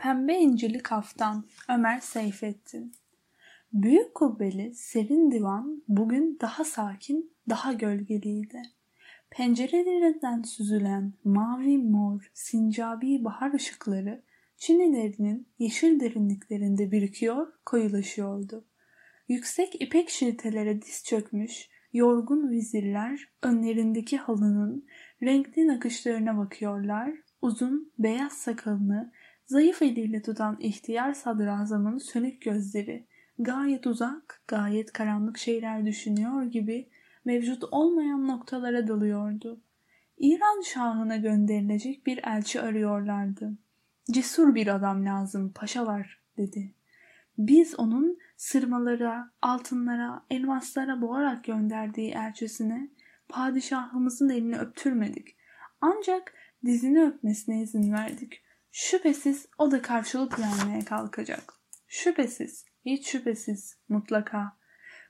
pembe 0.00 0.38
incili 0.38 0.78
kaftan 0.78 1.44
Ömer 1.68 2.00
Seyfettin. 2.00 2.92
Büyük 3.72 4.14
kubbeli 4.14 4.74
serin 4.74 5.30
divan 5.30 5.82
bugün 5.88 6.38
daha 6.40 6.64
sakin, 6.64 7.32
daha 7.48 7.72
gölgeliydi. 7.72 8.62
Pencerelerinden 9.30 10.42
süzülen 10.42 11.12
mavi 11.24 11.78
mor 11.78 12.30
sincabi 12.34 13.24
bahar 13.24 13.54
ışıkları 13.54 14.22
çinilerinin 14.56 15.48
yeşil 15.58 16.00
derinliklerinde 16.00 16.92
birikiyor, 16.92 17.52
koyulaşıyordu. 17.66 18.64
Yüksek 19.28 19.82
ipek 19.82 20.10
şiltelere 20.10 20.82
diz 20.82 21.04
çökmüş, 21.04 21.68
yorgun 21.92 22.50
vizirler 22.50 23.28
önlerindeki 23.42 24.16
halının 24.16 24.86
renkli 25.22 25.66
nakışlarına 25.66 26.38
bakıyorlar, 26.38 27.12
uzun 27.42 27.92
beyaz 27.98 28.32
sakalını 28.32 29.12
zayıf 29.50 29.82
eliyle 29.82 30.22
tutan 30.22 30.56
ihtiyar 30.60 31.12
sadrazamın 31.12 31.98
sönük 31.98 32.42
gözleri 32.42 33.06
gayet 33.38 33.86
uzak, 33.86 34.42
gayet 34.48 34.92
karanlık 34.92 35.38
şeyler 35.38 35.86
düşünüyor 35.86 36.42
gibi 36.42 36.88
mevcut 37.24 37.64
olmayan 37.70 38.28
noktalara 38.28 38.88
dalıyordu. 38.88 39.60
İran 40.18 40.62
şahına 40.62 41.16
gönderilecek 41.16 42.06
bir 42.06 42.20
elçi 42.24 42.60
arıyorlardı. 42.60 43.52
Cesur 44.10 44.54
bir 44.54 44.66
adam 44.66 45.04
lazım 45.04 45.52
paşalar 45.52 46.20
dedi. 46.36 46.74
Biz 47.38 47.78
onun 47.78 48.18
sırmalara, 48.36 49.30
altınlara, 49.42 50.24
elmaslara 50.30 51.02
boğarak 51.02 51.44
gönderdiği 51.44 52.10
elçisine 52.10 52.88
padişahımızın 53.28 54.28
elini 54.28 54.58
öptürmedik. 54.58 55.36
Ancak 55.80 56.34
dizini 56.64 57.02
öpmesine 57.02 57.62
izin 57.62 57.92
verdik. 57.92 58.42
Şüphesiz 58.72 59.46
o 59.58 59.70
da 59.70 59.82
karşılık 59.82 60.38
vermeye 60.38 60.84
kalkacak. 60.84 61.54
Şüphesiz, 61.88 62.64
hiç 62.84 63.08
şüphesiz, 63.08 63.76
mutlaka. 63.88 64.56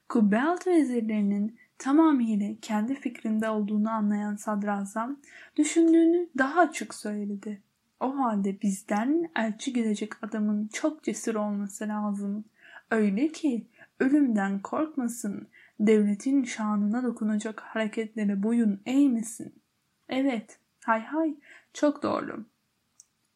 Kubbealtı 0.09 0.71
vezirlerinin 0.71 1.59
tamamıyla 1.79 2.55
kendi 2.63 2.95
fikrinde 2.95 3.49
olduğunu 3.49 3.91
anlayan 3.91 4.37
sadrazam 4.37 5.21
düşündüğünü 5.57 6.29
daha 6.39 6.61
açık 6.61 6.95
söyledi. 6.95 7.63
O 8.01 8.19
halde 8.19 8.63
bizden 8.63 9.31
elçi 9.37 9.73
gidecek 9.73 10.25
adamın 10.25 10.69
çok 10.69 11.03
cesur 11.03 11.35
olması 11.35 11.89
lazım. 11.89 12.45
Öyle 12.91 13.29
ki 13.29 13.67
ölümden 14.01 14.61
korkmasın, 14.61 15.49
devletin 15.81 16.45
şanına 16.45 17.03
dokunacak 17.03 17.61
hareketlere 17.61 18.43
boyun 18.43 18.81
eğmesin. 18.87 19.63
Evet, 20.09 20.59
hay 20.85 21.01
hay, 21.01 21.35
çok 21.73 22.03
doğru. 22.03 22.45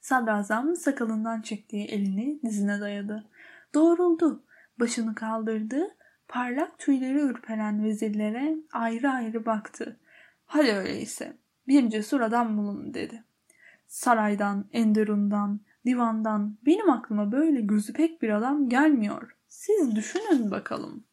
Sadrazam 0.04 0.76
sakalından 0.76 1.42
çektiği 1.42 1.86
elini 1.86 2.42
dizine 2.42 2.80
dayadı. 2.80 3.30
Doğruldu, 3.74 4.44
başını 4.80 5.14
kaldırdı, 5.14 5.96
parlak 6.28 6.78
tüyleri 6.78 7.18
ürperen 7.18 7.84
vezirlere 7.84 8.56
ayrı 8.72 9.10
ayrı 9.10 9.46
baktı. 9.46 10.00
Hadi 10.46 10.72
öyleyse, 10.72 11.38
bir 11.68 11.90
cesur 11.90 12.20
adam 12.20 12.56
bulun 12.56 12.94
dedi. 12.94 13.24
Saraydan, 13.86 14.68
Enderun'dan, 14.72 15.60
divandan 15.86 16.58
benim 16.66 16.90
aklıma 16.90 17.32
böyle 17.32 17.60
gözü 17.60 17.92
pek 17.92 18.22
bir 18.22 18.28
adam 18.28 18.68
gelmiyor. 18.68 19.36
Siz 19.48 19.96
düşünün 19.96 20.50
bakalım. 20.50 21.04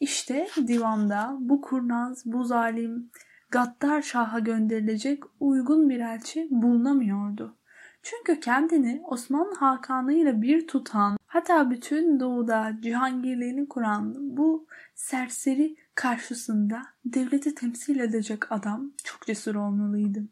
İşte 0.00 0.48
divanda 0.66 1.36
bu 1.40 1.60
kurnaz, 1.60 2.22
bu 2.26 2.44
zalim, 2.44 3.10
gaddar 3.50 4.02
şaha 4.02 4.38
gönderilecek 4.38 5.22
uygun 5.40 5.90
bir 5.90 6.00
elçi 6.00 6.48
bulunamıyordu. 6.50 7.56
Çünkü 8.02 8.40
kendini 8.40 9.02
Osmanlı 9.04 9.54
Hakanı 9.54 10.12
ile 10.12 10.42
bir 10.42 10.66
tutan, 10.66 11.18
hatta 11.26 11.70
bütün 11.70 12.20
doğuda 12.20 12.72
cihangirliğini 12.80 13.68
kuran 13.68 14.14
bu 14.36 14.66
serseri 14.94 15.76
karşısında 15.94 16.82
devleti 17.04 17.54
temsil 17.54 17.98
edecek 17.98 18.52
adam 18.52 18.92
çok 19.04 19.26
cesur 19.26 19.54
olmalıydı. 19.54 20.24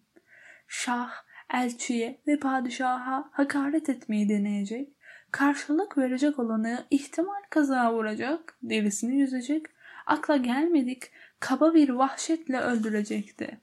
Şah, 0.69 1.11
elçiye 1.55 2.21
ve 2.27 2.39
padişaha 2.39 3.29
hakaret 3.33 3.89
etmeyi 3.89 4.29
deneyecek, 4.29 4.93
karşılık 5.31 5.99
verecek 5.99 6.39
olanı 6.39 6.85
ihtimal 6.91 7.43
kaza 7.51 7.95
vuracak, 7.95 8.59
derisini 8.63 9.17
yüzecek, 9.17 9.67
akla 10.07 10.37
gelmedik 10.37 11.11
kaba 11.41 11.75
bir 11.75 11.89
vahşetle 11.89 12.61
öldürecekti. 12.61 13.61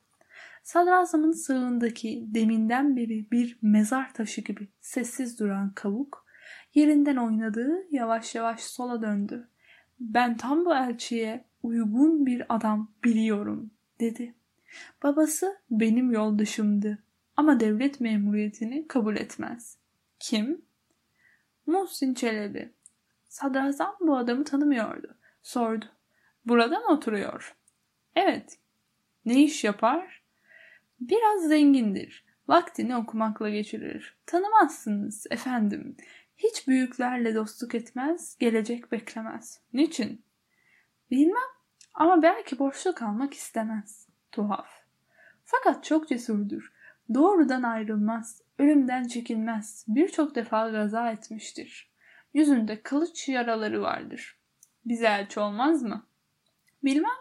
Sadrazamın 0.64 1.32
sığındaki 1.32 2.26
deminden 2.28 2.96
beri 2.96 3.32
bir 3.32 3.58
mezar 3.62 4.14
taşı 4.14 4.42
gibi 4.42 4.68
sessiz 4.82 5.40
duran 5.40 5.74
kavuk, 5.74 6.26
yerinden 6.74 7.16
oynadığı 7.16 7.96
yavaş 7.96 8.36
yavaş 8.36 8.60
sola 8.60 9.02
döndü. 9.02 9.50
Ben 10.00 10.38
tam 10.38 10.66
bu 10.66 10.76
elçiye 10.76 11.46
uygun 11.64 12.26
bir 12.26 12.56
adam 12.56 12.92
biliyorum 13.04 13.72
dedi. 14.00 14.36
Babası 15.04 15.58
benim 15.72 16.12
yoldaşımdı 16.12 17.04
ama 17.38 17.60
devlet 17.60 18.00
memuriyetini 18.00 18.88
kabul 18.88 19.16
etmez. 19.16 19.78
Kim? 20.20 20.62
Muhsin 21.66 22.14
Çelebi. 22.14 22.74
Sadrazam 23.26 23.96
bu 24.00 24.18
adamı 24.18 24.44
tanımıyordu. 24.44 25.16
Sordu. 25.42 25.86
Burada 26.46 26.80
mı 26.80 26.88
oturuyor? 26.88 27.56
Evet. 28.16 28.58
Ne 29.26 29.44
iş 29.44 29.64
yapar? 29.64 30.24
Biraz 31.00 31.48
zengindir. 31.48 32.26
Vaktini 32.48 32.96
okumakla 32.96 33.50
geçirir. 33.50 34.18
Tanımazsınız 34.26 35.28
efendim. 35.30 35.98
Hiç 36.38 36.68
büyüklerle 36.68 37.36
dostluk 37.36 37.76
etmez, 37.76 38.38
gelecek 38.40 38.92
beklemez. 38.92 39.62
Niçin? 39.74 40.26
Bilmem 41.12 41.50
ama 41.94 42.22
belki 42.22 42.60
borçlu 42.60 42.96
kalmak 42.96 43.34
istemez. 43.34 44.08
Tuhaf. 44.32 44.68
Fakat 45.46 45.84
çok 45.84 46.10
cesurdur. 46.10 46.74
Doğrudan 47.14 47.64
ayrılmaz, 47.64 48.42
ölümden 48.60 49.04
çekinmez. 49.04 49.86
Birçok 49.88 50.36
defa 50.36 50.70
gaza 50.70 51.12
etmiştir. 51.12 51.92
Yüzünde 52.34 52.82
kılıç 52.82 53.30
yaraları 53.30 53.82
vardır. 53.82 54.40
Bize 54.86 55.06
elçi 55.06 55.40
olmaz 55.40 55.84
mı? 55.84 56.08
Bilmem. 56.84 57.12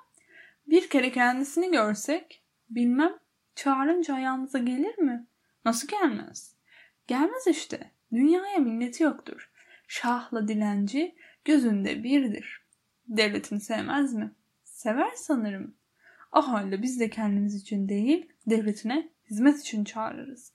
Bir 0.67 0.91
kere 0.91 1.13
kendisini 1.13 1.71
görsek, 1.71 2.43
bilmem 2.71 3.13
çağırınca 3.55 4.15
ayağımıza 4.15 4.59
gelir 4.59 4.99
mi? 4.99 5.27
Nasıl 5.65 5.89
gelmez? 5.89 6.57
Gelmez 7.07 7.47
işte. 7.47 7.91
Dünyaya 8.13 8.59
minneti 8.59 9.03
yoktur. 9.03 9.51
Şahla 9.89 10.49
dilenci 10.49 11.15
gözünde 11.45 12.05
birdir. 12.05 12.67
Devletini 13.09 13.61
sevmez 13.61 14.15
mi? 14.15 14.33
Sever 14.65 15.13
sanırım. 15.17 15.75
O 16.33 16.49
halde 16.49 16.83
biz 16.83 17.01
de 17.01 17.11
kendimiz 17.11 17.55
için 17.55 17.89
değil, 17.89 18.33
devletine 18.47 19.09
hizmet 19.31 19.61
için 19.61 19.85
çağırırız. 19.85 20.53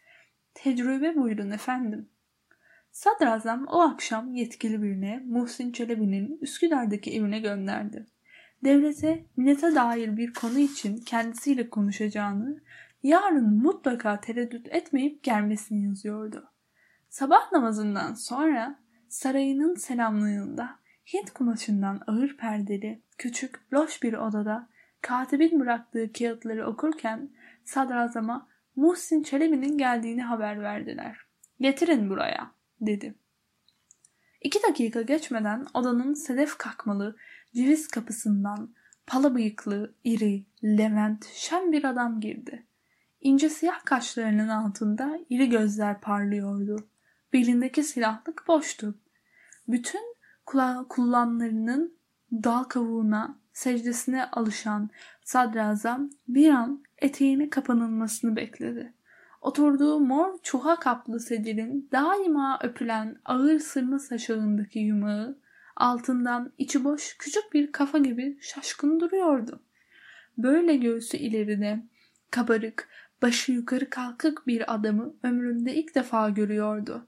Tecrübe 0.53 1.15
buyurun 1.15 1.51
efendim. 1.51 2.09
Sadrazam 2.91 3.65
o 3.67 3.81
akşam 3.81 4.33
yetkili 4.33 4.83
birine 4.83 5.23
Muhsin 5.25 5.71
Çelebi'nin 5.71 6.37
Üsküdar'daki 6.41 7.13
evine 7.13 7.39
gönderdi. 7.39 8.05
Devlete 8.63 9.25
minnete 9.37 9.75
dair 9.75 10.17
bir 10.17 10.33
konu 10.33 10.59
için 10.59 10.97
kendisiyle 10.97 11.69
konuşacağını, 11.69 12.61
yarın 13.03 13.57
mutlaka 13.63 14.21
tereddüt 14.21 14.67
etmeyip 14.67 15.23
gelmesini 15.23 15.85
yazıyordu. 15.85 16.51
Sabah 17.09 17.51
namazından 17.51 18.13
sonra 18.13 18.79
sarayının 19.09 19.75
selamlığında 19.75 20.79
Hint 21.13 21.31
kumaşından 21.31 22.01
ağır 22.07 22.37
perdeli, 22.37 23.01
küçük, 23.17 23.73
loş 23.73 24.03
bir 24.03 24.13
odada 24.13 24.69
katibin 25.01 25.59
bıraktığı 25.59 26.13
kağıtları 26.13 26.67
okurken 26.67 27.29
sadrazama 27.65 28.47
Muhsin 28.75 29.23
Çelebi'nin 29.23 29.77
geldiğini 29.77 30.23
haber 30.23 30.61
verdiler. 30.61 31.17
Getirin 31.59 32.09
buraya, 32.09 32.51
dedi. 32.81 33.15
İki 34.41 34.59
dakika 34.69 35.01
geçmeden 35.01 35.65
odanın 35.73 36.13
sedef 36.13 36.57
kakmalı 36.57 37.15
ceviz 37.55 37.87
kapısından 37.87 38.73
pala 39.07 39.35
bıyıklı, 39.35 39.93
iri, 40.03 40.45
levent, 40.63 41.25
şen 41.25 41.71
bir 41.71 41.83
adam 41.83 42.19
girdi. 42.19 42.65
İnce 43.21 43.49
siyah 43.49 43.85
kaşlarının 43.85 44.47
altında 44.47 45.19
iri 45.29 45.49
gözler 45.49 46.01
parlıyordu. 46.01 46.89
Belindeki 47.33 47.83
silahlık 47.83 48.43
boştu. 48.47 48.95
Bütün 49.67 50.15
kullanlarının 50.89 51.97
dal 52.31 52.63
kavuğuna, 52.63 53.39
secdesine 53.53 54.25
alışan 54.25 54.89
sadrazam 55.23 56.09
bir 56.27 56.49
an 56.49 56.83
eteğine 56.97 57.49
kapanılmasını 57.49 58.35
bekledi. 58.35 58.93
Oturduğu 59.41 59.99
mor 59.99 60.37
çuha 60.43 60.79
kaplı 60.79 61.19
sedilin 61.19 61.89
daima 61.91 62.59
öpülen 62.63 63.17
ağır 63.25 63.59
sırma 63.59 63.99
saçağındaki 63.99 64.79
yumağı 64.79 65.37
altından 65.77 66.53
içi 66.57 66.83
boş 66.83 67.17
küçük 67.17 67.53
bir 67.53 67.71
kafa 67.71 67.97
gibi 67.97 68.37
şaşkın 68.41 68.99
duruyordu. 68.99 69.59
Böyle 70.37 70.75
göğsü 70.75 71.17
ileride, 71.17 71.83
kabarık, 72.31 72.89
başı 73.21 73.51
yukarı 73.51 73.89
kalkık 73.89 74.47
bir 74.47 74.73
adamı 74.73 75.13
ömründe 75.23 75.75
ilk 75.75 75.95
defa 75.95 76.29
görüyordu. 76.29 77.07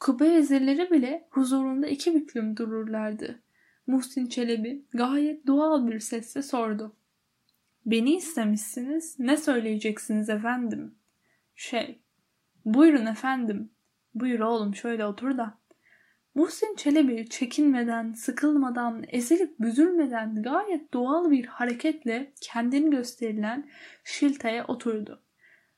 Kubbe 0.00 0.34
vezirleri 0.34 0.90
bile 0.90 1.28
huzurunda 1.30 1.86
iki 1.86 2.14
büklüm 2.14 2.56
dururlardı. 2.56 3.38
Muhsin 3.86 4.26
Çelebi 4.26 4.82
gayet 4.94 5.46
doğal 5.46 5.86
bir 5.86 6.00
sesle 6.00 6.42
sordu. 6.42 6.96
Beni 7.86 8.16
istemişsiniz. 8.16 9.18
Ne 9.18 9.36
söyleyeceksiniz 9.36 10.28
efendim? 10.28 10.94
Şey, 11.56 11.98
buyurun 12.64 13.06
efendim. 13.06 13.70
Buyur 14.14 14.40
oğlum 14.40 14.74
şöyle 14.74 15.06
otur 15.06 15.38
da. 15.38 15.57
Muhsin 16.38 16.76
Çelebi 16.76 17.28
çekinmeden, 17.28 18.12
sıkılmadan, 18.12 19.04
ezilip 19.08 19.60
büzülmeden 19.60 20.42
gayet 20.42 20.92
doğal 20.92 21.30
bir 21.30 21.46
hareketle 21.46 22.32
kendini 22.40 22.90
gösterilen 22.90 23.68
şilteye 24.04 24.64
oturdu. 24.64 25.22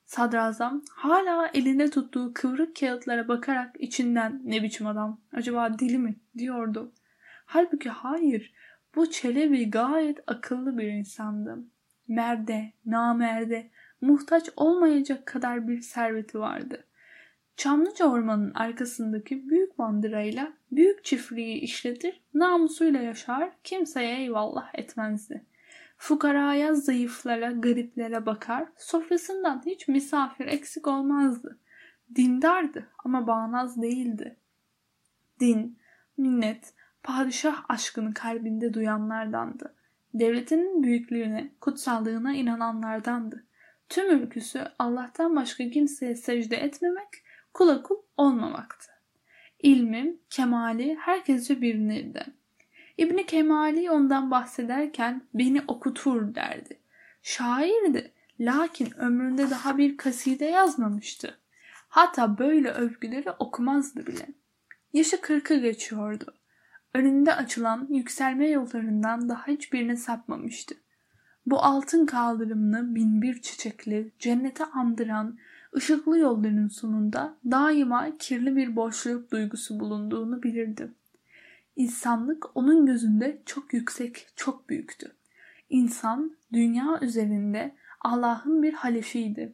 Sadrazam 0.05 0.83
hala 0.93 1.51
elinde 1.55 1.91
tuttuğu 1.91 2.35
kıvrık 2.35 2.77
kağıtlara 2.77 3.29
bakarak 3.29 3.77
içinden 3.79 4.41
ne 4.45 4.62
biçim 4.62 4.87
adam 4.87 5.21
acaba 5.33 5.79
dili 5.79 5.99
mi 5.99 6.17
diyordu. 6.39 6.93
Halbuki 7.47 7.89
hayır 7.89 8.55
bu 8.95 9.11
Çelebi 9.11 9.71
gayet 9.71 10.19
akıllı 10.27 10.79
bir 10.79 10.89
insandı. 10.89 11.59
Merde, 12.09 12.73
namerde, 12.87 13.71
muhtaç 14.01 14.51
olmayacak 14.57 15.27
kadar 15.27 15.69
bir 15.69 15.81
serveti 15.81 16.39
vardı. 16.39 16.87
Çamlıca 17.61 18.07
ormanın 18.07 18.55
arkasındaki 18.55 19.49
büyük 19.49 19.79
bandırayla 19.79 20.53
büyük 20.73 21.05
çiftliği 21.05 21.61
işletir, 21.61 22.21
namusuyla 22.35 23.01
yaşar, 23.01 23.51
kimseye 23.65 24.19
eyvallah 24.19 24.71
etmezdi. 24.75 25.45
Fukaraya, 25.97 26.75
zayıflara, 26.75 27.51
gariplere 27.51 28.27
bakar, 28.27 28.69
sofrasından 28.77 29.62
hiç 29.67 29.89
misafir 29.89 30.47
eksik 30.47 30.87
olmazdı. 30.87 31.59
Dindardı 32.15 32.89
ama 33.05 33.27
bağnaz 33.27 33.83
değildi. 33.83 34.37
Din, 35.41 35.79
minnet, 36.17 36.75
padişah 37.03 37.65
aşkını 37.69 38.15
kalbinde 38.15 38.75
duyanlardandı. 38.75 39.75
Devletinin 40.15 40.83
büyüklüğüne, 40.83 41.51
kutsallığına 41.61 42.35
inananlardandı. 42.35 43.45
Tüm 43.89 44.19
ülküsü 44.19 44.65
Allah'tan 44.79 45.37
başka 45.37 45.71
kimseye 45.71 46.17
secde 46.17 46.57
etmemek, 46.57 47.09
kula 47.55 47.82
kul 47.82 47.97
olmamaktı. 48.17 48.93
İlmim, 49.62 50.20
kemali 50.31 50.97
herkesce 51.00 51.61
bilinirdi. 51.61 52.25
İbni 52.99 53.26
Kemali 53.26 53.91
ondan 53.91 54.31
bahsederken 54.31 55.23
beni 55.35 55.62
okutur 55.69 56.35
derdi. 56.35 56.79
Şairdi 57.23 58.12
lakin 58.41 58.99
ömründe 58.99 59.50
daha 59.50 59.79
bir 59.79 59.97
kaside 59.97 60.44
yazmamıştı. 60.44 61.38
Hatta 61.88 62.38
böyle 62.38 62.70
övgüleri 62.70 63.31
okumazdı 63.31 64.06
bile. 64.06 64.26
Yaşı 64.93 65.20
kırkı 65.20 65.55
geçiyordu. 65.55 66.35
Önünde 66.94 67.35
açılan 67.35 67.87
yükselme 67.91 68.49
yollarından 68.49 69.29
daha 69.29 69.47
hiçbirine 69.47 69.97
sapmamıştı. 69.97 70.75
Bu 71.47 71.62
altın 71.62 72.06
kaldırımlı 72.06 72.94
binbir 72.94 73.43
çiçekli, 73.43 74.12
cennete 74.19 74.64
andıran 74.64 75.38
ışıklı 75.77 76.19
yolların 76.19 76.69
sonunda 76.69 77.37
daima 77.51 78.19
kirli 78.19 78.57
bir 78.57 78.77
boşluk 78.77 79.33
duygusu 79.33 79.81
bulunduğunu 79.81 80.43
bilirdi. 80.43 80.93
İnsanlık 81.77 82.57
onun 82.57 82.87
gözünde 82.87 83.43
çok 83.47 83.75
yüksek, 83.75 84.27
çok 84.37 84.69
büyüktü. 84.69 85.13
İnsan 85.71 86.37
dünya 86.53 86.99
üzerinde 87.03 87.75
Allah'ın 88.01 88.63
bir 88.63 88.73
halefiydi. 88.73 89.53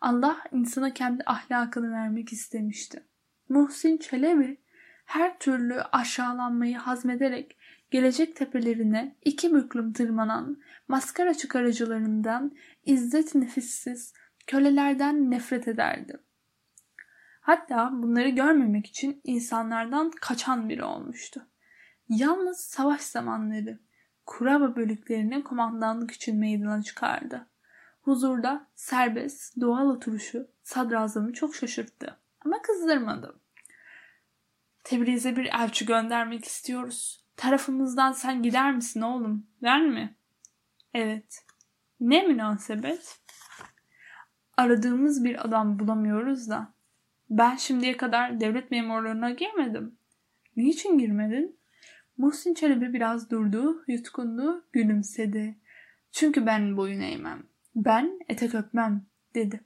Allah 0.00 0.38
insana 0.52 0.94
kendi 0.94 1.22
ahlakını 1.26 1.92
vermek 1.92 2.32
istemişti. 2.32 3.02
Muhsin 3.48 3.96
Çelebi 3.96 4.56
her 5.06 5.38
türlü 5.38 5.80
aşağılanmayı 5.80 6.76
hazmederek 6.76 7.56
gelecek 7.90 8.36
tepelerine 8.36 9.14
iki 9.24 9.54
büklüm 9.54 9.92
tırmanan 9.92 10.56
maskara 10.88 11.34
çıkarıcılarından 11.34 12.52
izzet 12.86 13.34
nefissiz 13.34 14.12
kölelerden 14.48 15.30
nefret 15.30 15.68
ederdi. 15.68 16.20
Hatta 17.40 17.90
bunları 17.92 18.28
görmemek 18.28 18.86
için 18.86 19.20
insanlardan 19.24 20.10
kaçan 20.10 20.68
biri 20.68 20.84
olmuştu. 20.84 21.46
Yalnız 22.08 22.60
savaş 22.60 23.00
zamanları 23.00 23.78
Kuraba 24.26 24.76
bölüklerine 24.76 25.42
komandanlık 25.42 26.10
için 26.10 26.38
meydana 26.38 26.82
çıkardı. 26.82 27.46
Huzurda 28.02 28.66
serbest, 28.74 29.60
doğal 29.60 29.86
oturuşu 29.86 30.48
sadrazamı 30.62 31.32
çok 31.32 31.54
şaşırttı. 31.54 32.18
Ama 32.44 32.62
kızdırmadı. 32.62 33.40
Tebriz'e 34.84 35.36
bir 35.36 35.44
elçi 35.44 35.86
göndermek 35.86 36.44
istiyoruz. 36.44 37.24
Tarafımızdan 37.36 38.12
sen 38.12 38.42
gider 38.42 38.74
misin 38.74 39.00
oğlum? 39.00 39.46
Der 39.62 39.82
mi? 39.82 40.16
Evet. 40.94 41.44
Ne 42.00 42.22
münasebet? 42.22 43.20
Aradığımız 44.58 45.24
bir 45.24 45.46
adam 45.46 45.78
bulamıyoruz 45.78 46.50
da. 46.50 46.72
Ben 47.30 47.56
şimdiye 47.56 47.96
kadar 47.96 48.40
devlet 48.40 48.70
memurlarına 48.70 49.30
girmedim. 49.30 49.94
Niçin 50.56 50.98
girmedin? 50.98 51.56
Muhsin 52.16 52.54
Çelebi 52.54 52.92
biraz 52.92 53.30
durdu, 53.30 53.84
yutkundu, 53.88 54.64
gülümsedi. 54.72 55.56
Çünkü 56.12 56.46
ben 56.46 56.76
boyun 56.76 57.00
eğmem. 57.00 57.42
Ben 57.76 58.20
etek 58.28 58.54
öpmem 58.54 59.02
dedi. 59.34 59.60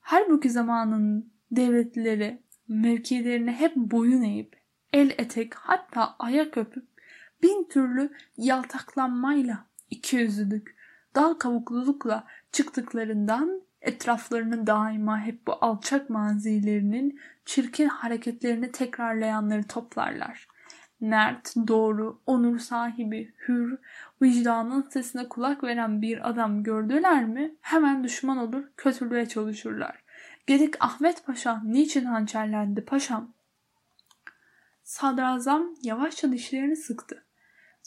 Halbuki 0.00 0.50
zamanın 0.50 1.32
devletleri 1.50 2.42
mevkilerine 2.68 3.52
hep 3.52 3.76
boyun 3.76 4.22
eğip, 4.22 4.56
el 4.92 5.10
etek 5.18 5.54
hatta 5.54 6.16
ayak 6.18 6.56
öpüp 6.56 6.86
bin 7.42 7.68
türlü 7.68 8.10
yaltaklanmayla 8.36 9.66
iki 9.90 10.16
yüzlülük, 10.16 10.76
dal 11.14 11.34
kavuklulukla 11.34 12.26
çıktıklarından 12.52 13.62
etraflarını 13.82 14.66
daima 14.66 15.20
hep 15.20 15.46
bu 15.46 15.52
alçak 15.60 16.10
mazilerinin 16.10 17.20
çirkin 17.44 17.88
hareketlerini 17.88 18.72
tekrarlayanları 18.72 19.66
toplarlar. 19.66 20.48
Mert, 21.00 21.54
doğru, 21.68 22.20
onur 22.26 22.58
sahibi, 22.58 23.34
hür, 23.48 23.78
vicdanın 24.22 24.82
sesine 24.82 25.28
kulak 25.28 25.64
veren 25.64 26.02
bir 26.02 26.28
adam 26.28 26.62
gördüler 26.62 27.24
mi 27.24 27.54
hemen 27.60 28.04
düşman 28.04 28.38
olur, 28.38 28.64
kötülüğe 28.76 29.26
çalışırlar. 29.28 30.04
Gedik 30.46 30.74
Ahmet 30.80 31.26
Paşa 31.26 31.62
niçin 31.64 32.04
hançerlendi 32.04 32.84
paşam? 32.84 33.32
Sadrazam 34.84 35.74
yavaşça 35.82 36.32
dişlerini 36.32 36.76
sıktı. 36.76 37.24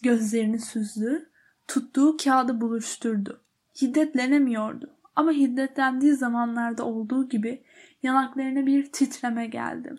Gözlerini 0.03 0.60
süzdü, 0.60 1.29
tuttuğu 1.67 2.17
kağıdı 2.17 2.62
buluşturdu. 2.62 3.41
Hiddetlenemiyordu 3.81 4.95
ama 5.15 5.31
hiddetlendiği 5.31 6.13
zamanlarda 6.13 6.86
olduğu 6.86 7.29
gibi 7.29 7.63
yanaklarına 8.03 8.65
bir 8.65 8.91
titreme 8.91 9.48
geldi. 9.48 9.95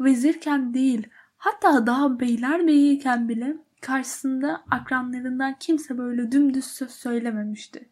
Vezirken 0.00 0.74
değil, 0.74 1.08
hatta 1.36 1.86
daha 1.86 2.20
beyler 2.20 2.66
beyiyken 2.66 3.28
bile 3.28 3.56
karşısında 3.80 4.64
akranlarından 4.70 5.56
kimse 5.60 5.98
böyle 5.98 6.32
dümdüz 6.32 6.64
söz 6.64 6.90
söylememişti. 6.90 7.88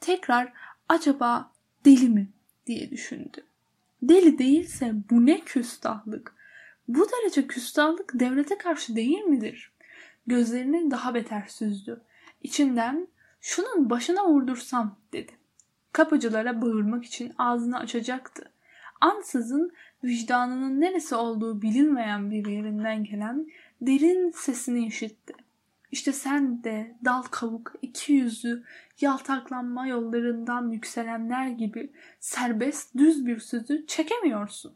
Tekrar 0.00 0.52
acaba 0.88 1.52
deli 1.84 2.08
mi 2.08 2.28
diye 2.66 2.90
düşündü. 2.90 3.44
Deli 4.02 4.38
değilse 4.38 4.94
bu 5.10 5.26
ne 5.26 5.40
küstahlık? 5.40 6.34
Bu 6.88 7.06
derece 7.10 7.46
küstahlık 7.46 8.10
devlete 8.14 8.58
karşı 8.58 8.96
değil 8.96 9.20
midir? 9.20 9.72
Gözlerini 10.26 10.90
daha 10.90 11.14
beter 11.14 11.46
süzdü. 11.48 12.00
İçinden 12.42 13.08
şunun 13.40 13.90
başına 13.90 14.28
vurdursam 14.28 14.98
dedi. 15.12 15.37
Kapıcılara 15.98 16.62
bağırmak 16.62 17.04
için 17.04 17.32
ağzını 17.38 17.78
açacaktı. 17.78 18.44
Ansızın 19.00 19.72
vicdanının 20.04 20.80
neresi 20.80 21.14
olduğu 21.14 21.62
bilinmeyen 21.62 22.30
bir 22.30 22.46
yerinden 22.46 23.04
gelen 23.04 23.46
derin 23.80 24.30
sesini 24.30 24.86
işitti. 24.86 25.34
İşte 25.92 26.12
sen 26.12 26.64
de 26.64 26.96
dal 27.04 27.22
kavuk, 27.22 27.72
iki 27.82 28.12
yüzlü, 28.12 28.64
yaltaklanma 29.00 29.86
yollarından 29.86 30.70
yükselenler 30.70 31.48
gibi 31.48 31.92
serbest 32.20 32.96
düz 32.96 33.26
bir 33.26 33.40
sözü 33.40 33.86
çekemiyorsun. 33.86 34.74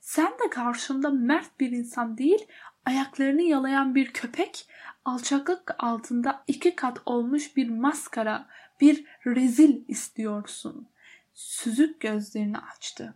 Sen 0.00 0.32
de 0.32 0.50
karşında 0.50 1.10
mert 1.10 1.60
bir 1.60 1.70
insan 1.70 2.18
değil, 2.18 2.46
ayaklarını 2.86 3.42
yalayan 3.42 3.94
bir 3.94 4.12
köpek, 4.12 4.68
alçaklık 5.04 5.74
altında 5.78 6.44
iki 6.46 6.76
kat 6.76 6.98
olmuş 7.06 7.56
bir 7.56 7.70
maskara, 7.70 8.46
bir 8.84 9.04
rezil 9.26 9.82
istiyorsun. 9.88 10.88
Süzük 11.34 12.00
gözlerini 12.00 12.58
açtı. 12.58 13.14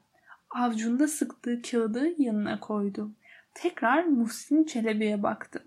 Avcunda 0.50 1.08
sıktığı 1.08 1.62
kağıdı 1.62 2.22
yanına 2.22 2.60
koydu. 2.60 3.12
Tekrar 3.54 4.04
Muhsin 4.04 4.64
Çelebi'ye 4.64 5.22
baktı. 5.22 5.66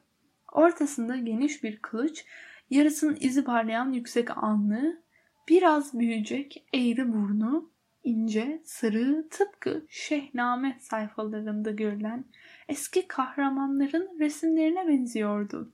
Ortasında 0.52 1.18
geniş 1.18 1.64
bir 1.64 1.78
kılıç, 1.78 2.26
yarısının 2.70 3.18
izi 3.20 3.44
parlayan 3.44 3.92
yüksek 3.92 4.38
alnı, 4.38 5.02
biraz 5.50 6.00
büyüyecek 6.00 6.66
eğri 6.74 7.14
burnu, 7.14 7.70
ince, 8.04 8.62
sarı, 8.66 9.28
tıpkı 9.30 9.86
Şehname 9.90 10.78
sayfalarında 10.80 11.72
görülen 11.72 12.26
eski 12.68 13.08
kahramanların 13.08 14.20
resimlerine 14.20 14.88
benziyordu. 14.88 15.72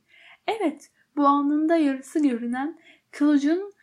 Evet, 0.47 0.91
bu 1.15 1.25
anında 1.25 1.75
yarısı 1.75 2.19
görünen 2.23 2.79
kılıcın 3.11 3.76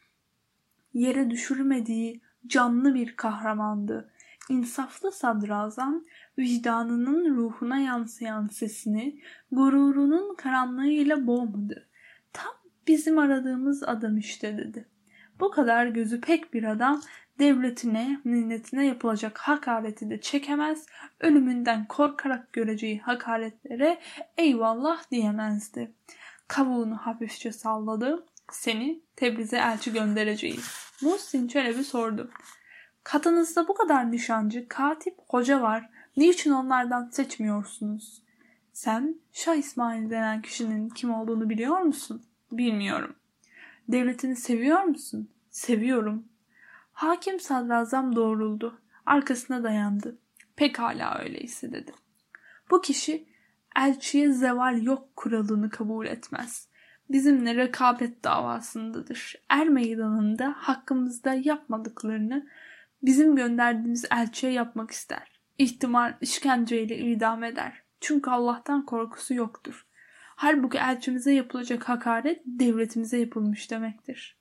yere 0.95 1.31
düşürmediği 1.31 2.21
canlı 2.47 2.95
bir 2.95 3.17
kahramandı. 3.17 4.11
İnsaflı 4.49 5.13
sadrazam 5.13 6.05
vicdanının 6.39 7.37
ruhuna 7.37 7.79
yansıyan 7.79 8.47
sesini 8.47 9.21
gururunun 9.53 10.35
karanlığıyla 10.35 11.27
boğmadı. 11.27 11.89
Tam 12.33 12.53
bizim 12.87 13.19
aradığımız 13.19 13.83
adam 13.83 14.19
işte 14.19 14.59
dedi. 14.59 14.89
Bu 15.41 15.51
kadar 15.51 15.87
gözü 15.87 16.21
pek 16.21 16.55
bir 16.55 16.65
adam 16.65 17.01
devletine, 17.39 18.21
milletine 18.25 18.87
yapılacak 18.87 19.39
hakareti 19.39 20.11
de 20.11 20.21
çekemez, 20.21 20.87
ölümünden 21.21 21.87
korkarak 21.89 22.53
göreceği 22.53 23.01
hakaretlere 23.01 24.01
eyvallah 24.37 25.11
diyemezdi. 25.11 25.93
Kavuğunu 26.49 26.97
hafifçe 26.97 27.53
salladı. 27.53 28.27
Seni 28.51 29.01
Tebriz'e 29.17 29.57
elçi 29.57 29.93
göndereceğiz. 29.93 30.71
Muhsin 31.03 31.49
Çelebi 31.49 31.85
sordu. 31.85 32.31
Katınızda 33.05 33.69
bu 33.69 33.75
kadar 33.75 34.13
nişancı, 34.13 34.69
katip, 34.69 35.15
hoca 35.29 35.63
var. 35.63 35.91
Niçin 36.17 36.51
onlardan 36.51 37.09
seçmiyorsunuz? 37.11 38.23
Sen 38.73 39.21
Şah 39.33 39.55
İsmail 39.55 40.11
denen 40.11 40.43
kişinin 40.43 40.89
kim 40.89 41.15
olduğunu 41.15 41.51
biliyor 41.51 41.79
musun? 41.79 42.23
Bilmiyorum. 42.53 43.17
Devletini 43.89 44.37
seviyor 44.37 44.83
musun? 44.83 45.31
Seviyorum. 45.51 46.29
Hakim 46.93 47.41
sadrazam 47.41 48.17
doğruldu. 48.17 48.81
Arkasına 49.07 49.63
dayandı. 49.63 50.19
Pekala 50.57 51.19
öyleyse 51.19 51.73
dedi. 51.73 51.93
Bu 52.71 52.81
kişi 52.81 53.29
elçiye 53.77 54.33
zeval 54.33 54.83
yok 54.83 55.17
kuralını 55.17 55.71
kabul 55.71 56.07
etmez. 56.07 56.69
Bizimle 57.11 57.55
rekabet 57.55 58.25
davasındadır. 58.25 59.35
Er 59.49 59.69
meydanında 59.69 60.55
hakkımızda 60.57 61.35
yapmadıklarını 61.35 62.47
bizim 63.03 63.37
gönderdiğimiz 63.37 64.05
elçiye 64.11 64.53
yapmak 64.53 64.91
ister. 64.91 65.41
İhtimal 65.59 66.15
işkenceyle 66.21 66.99
idam 66.99 67.45
eder. 67.45 67.83
Çünkü 68.01 68.31
Allah'tan 68.31 68.87
korkusu 68.87 69.35
yoktur. 69.35 69.87
Halbuki 70.37 70.79
elçimize 70.79 71.33
yapılacak 71.33 71.89
hakaret 71.89 72.43
devletimize 72.47 73.19
yapılmış 73.19 73.71
demektir. 73.71 74.39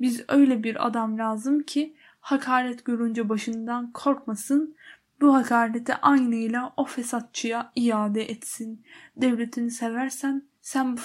Biz 0.00 0.24
öyle 0.28 0.62
bir 0.62 0.86
adam 0.86 1.18
lazım 1.18 1.62
ki 1.62 1.96
hakaret 2.20 2.84
görünce 2.84 3.28
başından 3.28 3.92
korkmasın, 3.92 4.76
bu 5.20 5.34
hakareti 5.34 5.94
aynıyla 5.94 6.74
o 6.76 6.84
fesatçıya 6.84 7.72
iade 7.76 8.30
etsin. 8.30 8.84
Devletini 9.16 9.70
seversen 9.70 10.42
sen 10.66 10.96
bu 10.96 11.00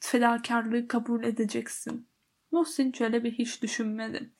fedakarlığı 0.00 0.88
kabul 0.88 1.24
edeceksin. 1.24 2.08
Muhsin 2.52 2.92
Çelebi 2.92 3.38
hiç 3.38 3.62
düşünmedi. 3.62 4.30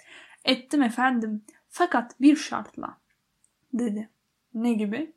Ettim 0.44 0.82
efendim 0.82 1.44
fakat 1.68 2.20
bir 2.20 2.36
şartla 2.36 2.98
dedi. 3.72 4.10
Ne 4.54 4.72
gibi? 4.72 5.12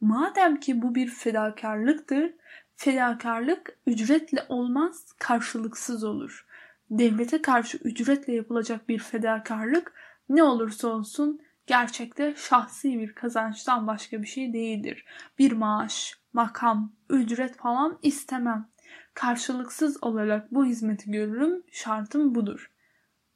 Madem 0.00 0.60
ki 0.60 0.82
bu 0.82 0.94
bir 0.94 1.08
fedakarlıktır, 1.08 2.34
fedakarlık 2.76 3.78
ücretle 3.86 4.46
olmaz, 4.48 5.12
karşılıksız 5.18 6.04
olur. 6.04 6.46
Devlete 6.90 7.42
karşı 7.42 7.78
ücretle 7.78 8.32
yapılacak 8.34 8.88
bir 8.88 8.98
fedakarlık 8.98 9.92
ne 10.28 10.42
olursa 10.42 10.88
olsun 10.88 11.40
gerçekte 11.66 12.34
şahsi 12.36 12.98
bir 12.98 13.14
kazançtan 13.14 13.86
başka 13.86 14.22
bir 14.22 14.26
şey 14.26 14.52
değildir. 14.52 15.04
Bir 15.38 15.52
maaş, 15.52 16.20
makam, 16.32 16.92
ücret 17.08 17.56
falan 17.56 17.98
istemem. 18.02 18.69
Karşılıksız 19.14 20.02
olarak 20.02 20.54
bu 20.54 20.64
hizmeti 20.64 21.10
görürüm, 21.10 21.62
şartım 21.72 22.34
budur. 22.34 22.70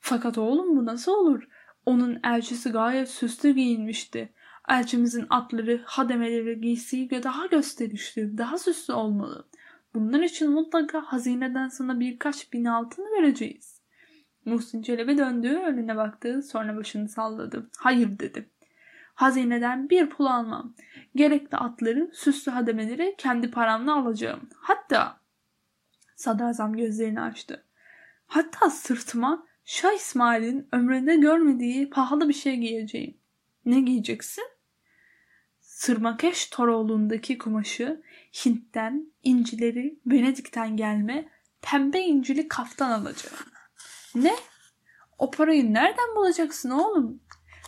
Fakat 0.00 0.38
oğlum 0.38 0.76
bu 0.76 0.84
nasıl 0.84 1.12
olur? 1.12 1.48
Onun 1.86 2.18
elçisi 2.24 2.70
gayet 2.70 3.08
süslü 3.08 3.50
giyinmişti. 3.50 4.32
Elçimizin 4.68 5.26
atları, 5.30 5.82
hademeleri, 5.84 6.60
giysiyi 6.60 7.10
daha 7.10 7.46
gösterişli, 7.46 8.38
daha 8.38 8.58
süslü 8.58 8.94
olmalı. 8.94 9.46
Bunlar 9.94 10.20
için 10.20 10.50
mutlaka 10.50 11.00
hazineden 11.00 11.68
sana 11.68 12.00
birkaç 12.00 12.52
bin 12.52 12.64
altın 12.64 13.04
vereceğiz. 13.04 13.80
Muhsin 14.44 14.82
Çelebi 14.82 15.18
döndü, 15.18 15.48
önüne 15.48 15.96
baktı, 15.96 16.42
sonra 16.42 16.76
başını 16.76 17.08
salladı. 17.08 17.70
Hayır 17.78 18.18
dedi. 18.18 18.48
Hazineden 19.14 19.90
bir 19.90 20.10
pul 20.10 20.26
almam. 20.26 20.74
Gerekli 21.16 21.56
atları, 21.56 22.10
süslü 22.12 22.52
hademeleri 22.52 23.14
kendi 23.18 23.50
paramla 23.50 23.94
alacağım. 23.94 24.48
Hatta 24.56 25.20
sadrazam 26.16 26.76
gözlerini 26.76 27.20
açtı. 27.20 27.64
Hatta 28.26 28.70
sırtıma 28.70 29.46
Şah 29.64 29.92
İsmail'in 29.92 30.68
ömründe 30.72 31.16
görmediği 31.16 31.90
pahalı 31.90 32.28
bir 32.28 32.34
şey 32.34 32.56
giyeceğim. 32.56 33.16
Ne 33.66 33.80
giyeceksin? 33.80 34.44
Sırmakeş 35.60 36.46
Toroğlu'ndaki 36.46 37.38
kumaşı 37.38 38.02
Hint'ten, 38.44 39.12
incileri 39.22 39.98
Venedik'ten 40.06 40.76
gelme 40.76 41.28
pembe 41.62 42.00
incili 42.00 42.48
kaftan 42.48 42.90
alacağım. 42.90 43.36
Ne? 44.14 44.34
O 45.18 45.30
parayı 45.30 45.74
nereden 45.74 46.16
bulacaksın 46.16 46.70
oğlum? 46.70 47.20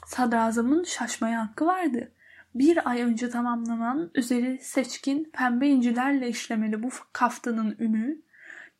Sadrazamın 0.07 0.85
şaşmaya 0.85 1.49
hakkı 1.49 1.67
vardı. 1.67 2.13
Bir 2.55 2.91
ay 2.91 3.03
önce 3.03 3.31
tamamlanan 3.31 4.11
üzeri 4.15 4.59
seçkin 4.59 5.31
pembe 5.33 5.69
incilerle 5.69 6.29
işlemeli 6.29 6.83
bu 6.83 6.89
kaftanın 7.13 7.77
ünü 7.79 8.23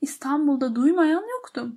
İstanbul'da 0.01 0.77
duymayan 0.77 1.25
yoktu. 1.31 1.77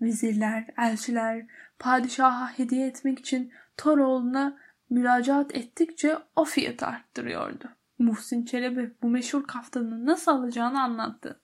Vezirler, 0.00 0.66
elçiler, 0.78 1.46
padişaha 1.78 2.58
hediye 2.58 2.86
etmek 2.86 3.18
için 3.18 3.52
Toroğlu'na 3.76 4.58
müracaat 4.90 5.56
ettikçe 5.56 6.18
o 6.36 6.44
fiyatı 6.44 6.86
arttırıyordu. 6.86 7.68
Muhsin 7.98 8.44
Çelebi 8.44 8.92
bu 9.02 9.08
meşhur 9.08 9.46
kaftanı 9.46 10.06
nasıl 10.06 10.32
alacağını 10.32 10.82
anlattı. 10.82 11.40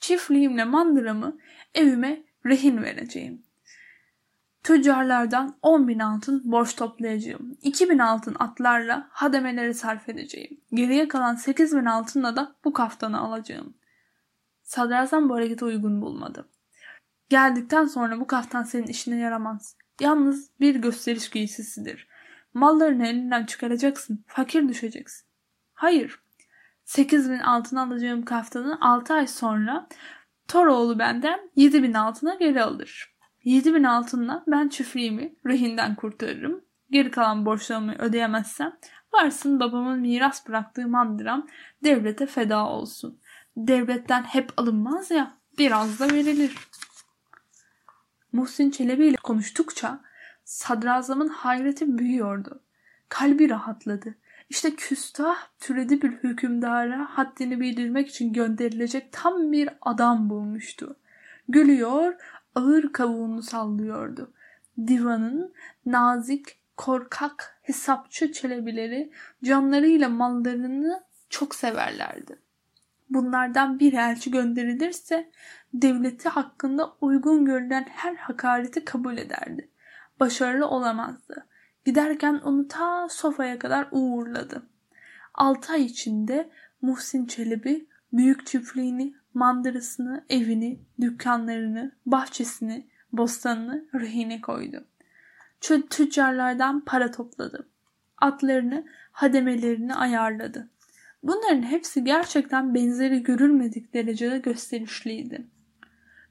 Çiftliğimle 0.00 0.64
mandıramı 0.64 1.38
evime 1.74 2.22
rehin 2.46 2.82
vereceğim. 2.82 3.42
Tüccarlardan 4.62 5.56
10 5.62 5.88
bin 5.88 5.98
altın 5.98 6.42
borç 6.44 6.76
toplayacağım. 6.76 7.56
2 7.62 7.90
bin 7.90 7.98
altın 7.98 8.36
atlarla 8.38 9.08
hademeleri 9.10 9.74
sarf 9.74 10.08
edeceğim. 10.08 10.60
Geriye 10.74 11.08
kalan 11.08 11.34
8 11.34 11.76
bin 11.76 11.84
altınla 11.84 12.36
da 12.36 12.54
bu 12.64 12.72
kaftanı 12.72 13.20
alacağım. 13.20 13.74
Sadrazam 14.68 15.28
bu 15.28 15.34
hareketi 15.34 15.64
uygun 15.64 16.02
bulmadı. 16.02 16.48
Geldikten 17.28 17.84
sonra 17.84 18.20
bu 18.20 18.26
kaftan 18.26 18.62
senin 18.62 18.86
işine 18.86 19.16
yaramaz. 19.16 19.76
Yalnız 20.00 20.50
bir 20.60 20.74
gösteriş 20.74 21.30
giysisidir. 21.30 22.08
Mallarını 22.54 23.06
elinden 23.06 23.46
çıkaracaksın. 23.46 24.24
Fakir 24.26 24.68
düşeceksin. 24.68 25.26
Hayır. 25.74 26.20
8 26.84 27.30
bin 27.30 27.38
altın 27.38 27.76
alacağım 27.76 28.24
kaftanı 28.24 28.78
6 28.80 29.14
ay 29.14 29.26
sonra 29.26 29.88
Toroğlu 30.48 30.98
benden 30.98 31.50
7 31.56 31.82
bin 31.82 31.94
altına 31.94 32.34
geri 32.34 32.62
alır. 32.62 33.14
7 33.44 33.74
bin 33.74 33.84
altınla 33.84 34.44
ben 34.46 34.68
çiftliğimi 34.68 35.34
rehinden 35.46 35.94
kurtarırım. 35.94 36.64
Geri 36.90 37.10
kalan 37.10 37.46
borçlarımı 37.46 37.94
ödeyemezsem 37.98 38.78
varsın 39.12 39.60
babamın 39.60 40.00
miras 40.00 40.48
bıraktığı 40.48 40.88
mandıram 40.88 41.46
devlete 41.84 42.26
feda 42.26 42.66
olsun. 42.66 43.20
Devletten 43.58 44.22
hep 44.22 44.52
alınmaz 44.56 45.10
ya 45.10 45.34
biraz 45.58 46.00
da 46.00 46.08
verilir. 46.14 46.68
Muhsin 48.32 48.70
Çelebi 48.70 49.06
ile 49.06 49.16
konuştukça 49.16 50.00
sadrazamın 50.44 51.28
hayreti 51.28 51.98
büyüyordu. 51.98 52.60
Kalbi 53.08 53.50
rahatladı. 53.50 54.14
İşte 54.50 54.74
küstah 54.74 55.36
türedi 55.60 56.02
bir 56.02 56.10
hükümdara 56.10 57.06
haddini 57.10 57.60
bildirmek 57.60 58.08
için 58.08 58.32
gönderilecek 58.32 59.12
tam 59.12 59.52
bir 59.52 59.68
adam 59.82 60.30
bulmuştu. 60.30 60.96
Gülüyor, 61.48 62.14
ağır 62.54 62.92
kavuğunu 62.92 63.42
sallıyordu. 63.42 64.32
Divanın 64.86 65.52
nazik, 65.86 66.58
korkak, 66.76 67.60
hesapçı 67.62 68.32
çelebileri 68.32 69.12
canlarıyla 69.44 70.08
mallarını 70.08 71.02
çok 71.30 71.54
severlerdi. 71.54 72.47
Bunlardan 73.10 73.80
bir 73.80 73.92
elçi 73.92 74.30
gönderilirse 74.30 75.30
devleti 75.74 76.28
hakkında 76.28 76.92
uygun 77.00 77.44
görülen 77.44 77.86
her 77.88 78.14
hakareti 78.14 78.84
kabul 78.84 79.18
ederdi. 79.18 79.70
Başarılı 80.20 80.68
olamazdı. 80.68 81.46
Giderken 81.84 82.34
onu 82.34 82.68
ta 82.68 83.08
sofaya 83.08 83.58
kadar 83.58 83.88
uğurladı. 83.90 84.62
Altı 85.34 85.72
ay 85.72 85.84
içinde 85.84 86.50
Muhsin 86.82 87.26
Çelebi 87.26 87.88
büyük 88.12 88.46
çiftliğini, 88.46 89.14
mandırasını, 89.34 90.24
evini, 90.28 90.80
dükkanlarını, 91.00 91.92
bahçesini, 92.06 92.88
bostanını 93.12 93.84
rehine 93.94 94.40
koydu. 94.40 94.84
tüccarlardan 95.90 96.80
para 96.80 97.10
topladı. 97.10 97.68
Atlarını, 98.16 98.86
hademelerini 99.12 99.94
ayarladı. 99.94 100.70
Bunların 101.22 101.62
hepsi 101.62 102.04
gerçekten 102.04 102.74
benzeri 102.74 103.22
görülmedik 103.22 103.94
derecede 103.94 104.38
gösterişliydi. 104.38 105.46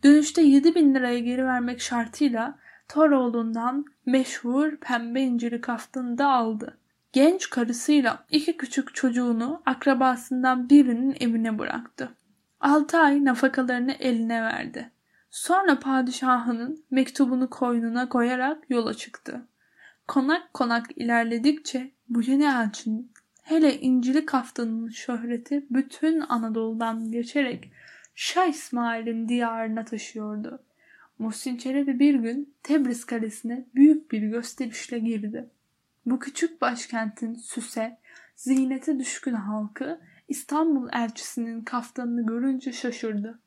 Dönüşte 0.03 0.41
7 0.41 0.75
bin 0.75 0.95
liraya 0.95 1.19
geri 1.19 1.45
vermek 1.45 1.81
şartıyla 1.81 2.59
Toroğlu'ndan 2.87 3.85
meşhur 4.05 4.77
pembe 4.77 5.21
inciri 5.21 5.61
kaftanı 5.61 6.17
da 6.17 6.27
aldı. 6.27 6.77
Genç 7.13 7.49
karısıyla 7.49 8.25
iki 8.31 8.57
küçük 8.57 8.95
çocuğunu 8.95 9.61
akrabasından 9.65 10.69
birinin 10.69 11.17
evine 11.19 11.59
bıraktı. 11.59 12.15
Altı 12.59 12.97
ay 12.97 13.25
nafakalarını 13.25 13.91
eline 13.91 14.41
verdi. 14.41 14.91
Sonra 15.31 15.79
padişahının 15.79 16.85
mektubunu 16.91 17.49
koynuna 17.49 18.09
koyarak 18.09 18.69
yola 18.69 18.93
çıktı. 18.93 19.47
Konak 20.07 20.53
konak 20.53 20.85
ilerledikçe 20.95 21.91
bu 22.09 22.21
yeni 22.21 22.43
elçinin 22.43 23.11
hele 23.47 23.79
incili 23.79 24.25
kaftanın 24.25 24.89
şöhreti 24.89 25.65
bütün 25.69 26.19
Anadolu'dan 26.19 27.11
geçerek 27.11 27.71
Şah 28.15 28.47
İsmail'in 28.47 29.29
diyarına 29.29 29.85
taşıyordu. 29.85 30.63
Muhsin 31.19 31.57
Çelebi 31.57 31.99
bir 31.99 32.15
gün 32.15 32.53
Tebriz 32.63 33.05
Kalesi'ne 33.05 33.65
büyük 33.75 34.11
bir 34.11 34.21
gösterişle 34.21 34.99
girdi. 34.99 35.49
Bu 36.05 36.19
küçük 36.19 36.61
başkentin 36.61 37.33
süse, 37.33 37.97
ziynete 38.35 38.99
düşkün 38.99 39.33
halkı 39.33 39.99
İstanbul 40.27 40.89
elçisinin 40.93 41.61
kaftanını 41.61 42.25
görünce 42.25 42.73
şaşırdı. 42.73 43.39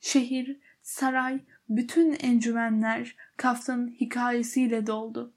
Şehir, 0.00 0.60
saray, 0.82 1.40
bütün 1.68 2.12
encümenler 2.12 3.16
kaftanın 3.36 3.88
hikayesiyle 3.88 4.86
doldu. 4.86 5.32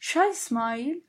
Şah 0.00 0.30
İsmail 0.30 1.00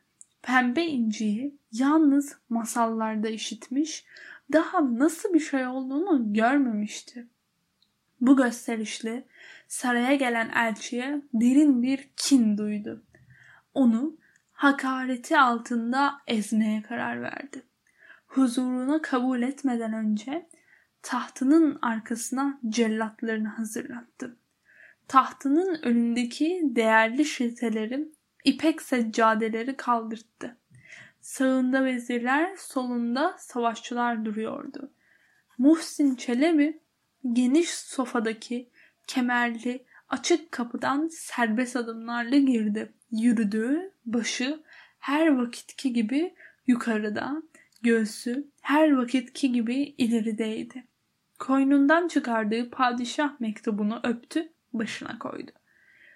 pembe 0.44 0.86
inciyi 0.86 1.58
yalnız 1.72 2.38
masallarda 2.50 3.30
işitmiş, 3.30 4.06
daha 4.54 5.00
nasıl 5.00 5.34
bir 5.34 5.40
şey 5.40 5.68
olduğunu 5.68 6.34
görmemişti. 6.34 7.28
Bu 8.22 8.38
gösterişle 8.38 9.26
saraya 9.68 10.16
gelen 10.16 10.50
elçiye 10.50 11.22
derin 11.34 11.84
bir 11.84 12.10
kin 12.18 12.58
duydu. 12.58 13.04
Onu 13.74 14.18
hakareti 14.52 15.38
altında 15.38 16.14
ezmeye 16.28 16.82
karar 16.82 17.22
verdi. 17.22 17.64
Huzuruna 18.28 19.02
kabul 19.02 19.42
etmeden 19.42 19.94
önce 19.94 20.50
tahtının 21.02 21.80
arkasına 21.82 22.60
cellatlarını 22.70 23.48
hazırlattı. 23.48 24.38
Tahtının 25.08 25.80
önündeki 25.84 26.62
değerli 26.64 27.26
şilteleri, 27.26 28.08
ipek 28.44 28.82
seccadeleri 28.82 29.78
kaldırttı. 29.78 30.58
Sağında 31.22 31.86
vezirler, 31.86 32.56
solunda 32.58 33.36
savaşçılar 33.40 34.26
duruyordu. 34.26 34.92
Muhsin 35.58 36.16
Çelebi 36.16 36.80
geniş 37.34 37.70
sofadaki 37.70 38.70
kemerli 39.08 39.86
açık 40.10 40.52
kapıdan 40.52 41.08
serbest 41.08 41.76
adımlarla 41.76 42.38
girdi. 42.38 42.94
Yürüdü, 43.12 43.92
başı 44.06 44.64
her 45.00 45.28
vakitki 45.28 45.94
gibi 45.94 46.36
yukarıda, 46.68 47.44
göğsü 47.82 48.48
her 48.62 48.92
vakitki 48.92 49.52
gibi 49.52 49.76
ilerideydi. 49.76 50.88
Koynundan 51.40 52.08
çıkardığı 52.08 52.70
padişah 52.70 53.40
mektubunu 53.40 54.00
öptü, 54.04 54.54
başına 54.74 55.20
koydu. 55.20 55.52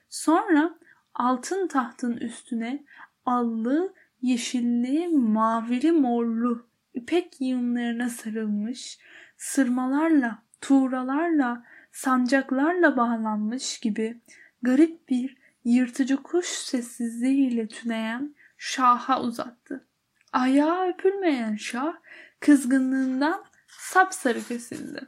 Sonra 0.09 0.79
altın 1.17 1.67
tahtın 1.67 2.17
üstüne 2.17 2.83
allı, 3.25 3.93
yeşilli, 4.21 5.07
mavili, 5.07 5.91
morlu 5.91 6.67
ipek 6.93 7.41
yığınlarına 7.41 8.09
sarılmış, 8.09 8.99
sırmalarla, 9.37 10.43
tuğralarla, 10.61 11.63
sancaklarla 11.91 12.97
bağlanmış 12.97 13.79
gibi 13.79 14.21
garip 14.61 15.09
bir 15.09 15.37
yırtıcı 15.65 16.17
kuş 16.23 16.45
sessizliğiyle 16.45 17.67
tüneyen 17.67 18.35
şaha 18.57 19.21
uzattı. 19.21 19.87
Ayağı 20.33 20.89
öpülmeyen 20.89 21.55
şah 21.55 21.93
kızgınlığından 22.39 23.43
sapsarı 23.67 24.43
kesildi. 24.43 25.01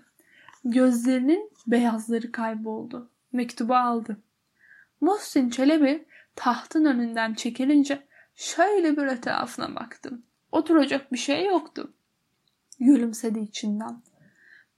Gözlerinin 0.65 1.51
beyazları 1.67 2.31
kayboldu. 2.31 3.11
Mektubu 3.31 3.75
aldı. 3.75 4.17
Muhsin 5.01 5.49
Çelebi 5.49 6.05
tahtın 6.35 6.85
önünden 6.85 7.33
çekilince 7.33 8.07
şöyle 8.35 8.97
bir 8.97 9.05
etrafına 9.05 9.75
baktım. 9.75 10.23
Oturacak 10.51 11.13
bir 11.13 11.17
şey 11.17 11.45
yoktu. 11.45 11.93
Gülümsedi 12.79 13.39
içinden. 13.39 14.01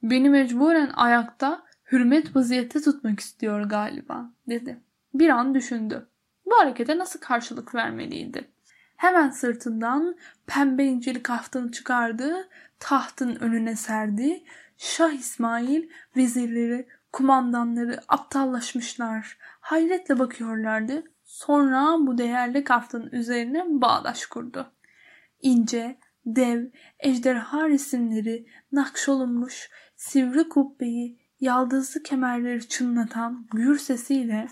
Beni 0.04 0.30
mecburen 0.30 0.92
ayakta 0.96 1.64
hürmet 1.92 2.36
vaziyette 2.36 2.82
tutmak 2.82 3.20
istiyor 3.20 3.62
galiba 3.62 4.32
dedi. 4.50 4.82
Bir 5.14 5.30
an 5.30 5.56
düşündü. 5.56 6.08
Bu 6.46 6.60
harekete 6.60 6.98
nasıl 6.98 7.20
karşılık 7.20 7.76
vermeliydi? 7.76 8.52
Hemen 8.98 9.30
sırtından 9.30 10.16
pembe 10.48 10.86
incili 10.86 11.24
kaftanı 11.24 11.72
çıkardı, 11.72 12.50
tahtın 12.80 13.36
önüne 13.36 13.76
serdi. 13.76 14.44
Şah 14.78 15.12
İsmail 15.12 15.90
vezirleri, 16.18 16.88
kumandanları 17.12 18.00
aptallaşmışlar. 18.08 19.38
Hayretle 19.41 20.19
bakıyorlardı. 20.19 21.04
Sonra 21.24 21.97
bu 22.00 22.17
değerli 22.17 22.63
kaftanın 22.63 23.10
üzerine 23.12 23.65
bağdaş 23.67 24.26
kurdu. 24.26 24.71
İnce, 25.41 25.97
dev, 26.26 26.65
ejderha 27.00 27.69
resimleri, 27.69 28.47
nakşolunmuş, 28.71 29.69
sivri 29.95 30.50
kubbeyi, 30.50 31.19
yaldızlı 31.39 32.04
kemerleri 32.04 32.67
çınlatan 32.67 33.47
gür 33.52 33.78
sesiyle 33.78 34.47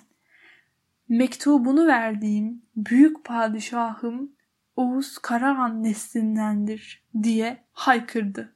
mektubunu 1.10 1.88
verdiğim 1.88 2.62
büyük 2.76 3.24
padişahım 3.24 4.32
Oğuz 4.76 5.18
Karahan 5.18 5.84
neslindendir 5.84 7.04
diye 7.24 7.64
haykırdı. 7.72 8.56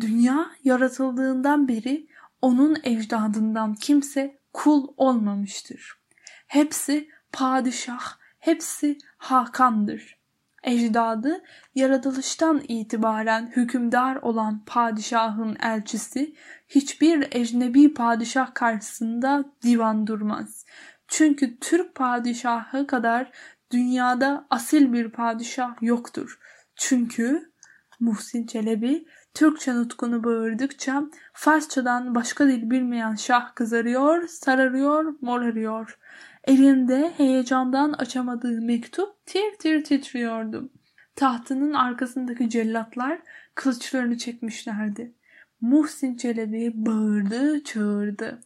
Dünya 0.00 0.50
yaratıldığından 0.64 1.68
beri 1.68 2.06
onun 2.42 2.76
ecdadından 2.84 3.74
kimse 3.74 4.38
kul 4.52 4.88
olmamıştır. 4.96 6.00
Hepsi 6.46 7.08
padişah, 7.32 8.18
hepsi 8.38 8.98
Hakan'dır. 9.18 10.20
Ecdadı 10.62 11.42
yaratılıştan 11.74 12.62
itibaren 12.68 13.52
hükümdar 13.56 14.16
olan 14.16 14.64
padişahın 14.66 15.56
elçisi 15.62 16.34
hiçbir 16.68 17.28
ecnebi 17.30 17.94
padişah 17.94 18.54
karşısında 18.54 19.44
divan 19.62 20.06
durmaz. 20.06 20.64
Çünkü 21.08 21.58
Türk 21.58 21.94
padişahı 21.94 22.86
kadar 22.86 23.32
dünyada 23.72 24.46
asil 24.50 24.92
bir 24.92 25.10
padişah 25.10 25.82
yoktur. 25.82 26.38
Çünkü 26.76 27.52
Muhsin 28.00 28.46
Çelebi 28.46 29.06
Türkçe 29.34 29.74
nutkunu 29.74 30.24
bağırdıkça 30.24 31.02
Farsçadan 31.32 32.14
başka 32.14 32.48
dil 32.48 32.70
bilmeyen 32.70 33.14
şah 33.14 33.54
kızarıyor, 33.54 34.26
sararıyor, 34.26 35.14
morarıyor. 35.20 35.98
Elinde 36.44 37.12
heyecandan 37.16 37.92
açamadığı 37.92 38.60
mektup 38.60 39.26
tir 39.26 39.58
tir 39.58 39.84
titriyordu. 39.84 40.70
Tahtının 41.16 41.72
arkasındaki 41.72 42.50
cellatlar 42.50 43.20
kılıçlarını 43.54 44.18
çekmişlerdi. 44.18 45.14
Muhsin 45.60 46.16
Çelebi 46.16 46.72
bağırdı, 46.74 47.64
çağırdı. 47.64 48.40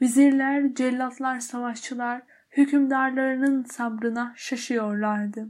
Vizirler, 0.00 0.74
cellatlar, 0.74 1.40
savaşçılar 1.40 2.22
hükümdarlarının 2.50 3.64
sabrına 3.64 4.34
şaşıyorlardı. 4.36 5.48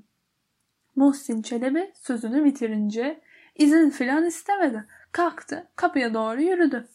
Muhsin 0.97 1.43
Çelebi 1.43 1.93
sözünü 1.95 2.45
bitirince 2.45 3.21
izin 3.55 3.91
filan 3.91 4.25
istemedi. 4.25 4.87
Kalktı, 5.13 5.71
kapıya 5.77 6.15
doğru 6.15 6.43
yürüdü. 6.43 6.89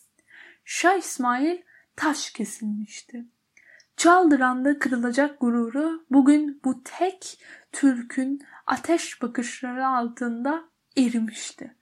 Şah 0.66 0.98
İsmail 0.98 1.62
taş 1.96 2.30
kesilmişti. 2.30 3.26
Çaldıranda 3.98 4.80
kırılacak 4.80 5.40
gururu 5.40 6.06
bugün 6.12 6.62
bu 6.64 6.84
tek 6.84 7.44
Türk'ün 7.72 8.42
ateş 8.68 9.22
bakışları 9.22 9.88
altında 9.88 10.64
erimişti. 10.98 11.76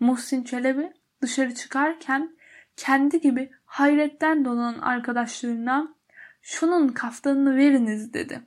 Muhsin 0.00 0.44
Çelebi 0.44 0.92
dışarı 1.22 1.54
çıkarken 1.54 2.36
kendi 2.76 3.20
gibi 3.20 3.50
hayretten 3.64 4.44
donan 4.44 4.78
arkadaşlarına 4.78 5.94
şunun 6.42 6.88
kaftanını 6.88 7.56
veriniz 7.56 8.12
dedi. 8.14 8.42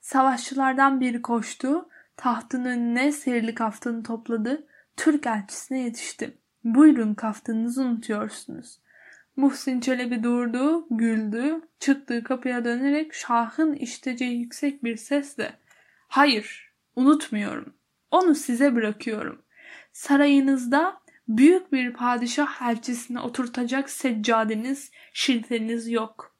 Savaşçılardan 0.00 1.00
biri 1.00 1.22
koştu, 1.22 1.88
tahtın 2.16 2.64
önüne 2.64 3.12
serili 3.12 3.54
kaftanı 3.54 4.02
topladı, 4.02 4.66
Türk 4.98 5.26
elçisine 5.26 5.80
yetişti. 5.80 6.38
Buyurun 6.64 7.14
kaftanınızı 7.14 7.82
unutuyorsunuz. 7.82 8.78
Muhsin 9.36 9.80
Çelebi 9.80 10.22
durdu, 10.22 10.86
güldü, 10.90 11.60
çıktığı 11.80 12.24
kapıya 12.24 12.64
dönerek 12.64 13.14
şahın 13.14 13.72
işteceği 13.72 14.40
yüksek 14.40 14.84
bir 14.84 14.96
sesle 14.96 15.52
''Hayır, 16.08 16.72
unutmuyorum. 16.96 17.74
Onu 18.10 18.34
size 18.34 18.74
bırakıyorum. 18.74 19.42
Sarayınızda 19.92 21.00
büyük 21.28 21.72
bir 21.72 21.92
padişah 21.92 22.62
elçisine 22.62 23.20
oturtacak 23.20 23.90
seccadeniz, 23.90 24.90
şilteniz 25.12 25.88
yok. 25.88 26.36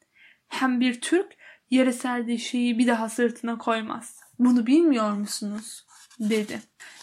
Hem 0.48 0.80
bir 0.80 1.00
Türk 1.00 1.36
yere 1.70 1.92
serdiği 1.92 2.38
şeyi 2.38 2.78
bir 2.78 2.86
daha 2.86 3.08
sırtına 3.08 3.58
koymaz. 3.58 4.20
Bunu 4.38 4.66
bilmiyor 4.66 5.12
musunuz? 5.12 5.84
dedi. 6.20 6.60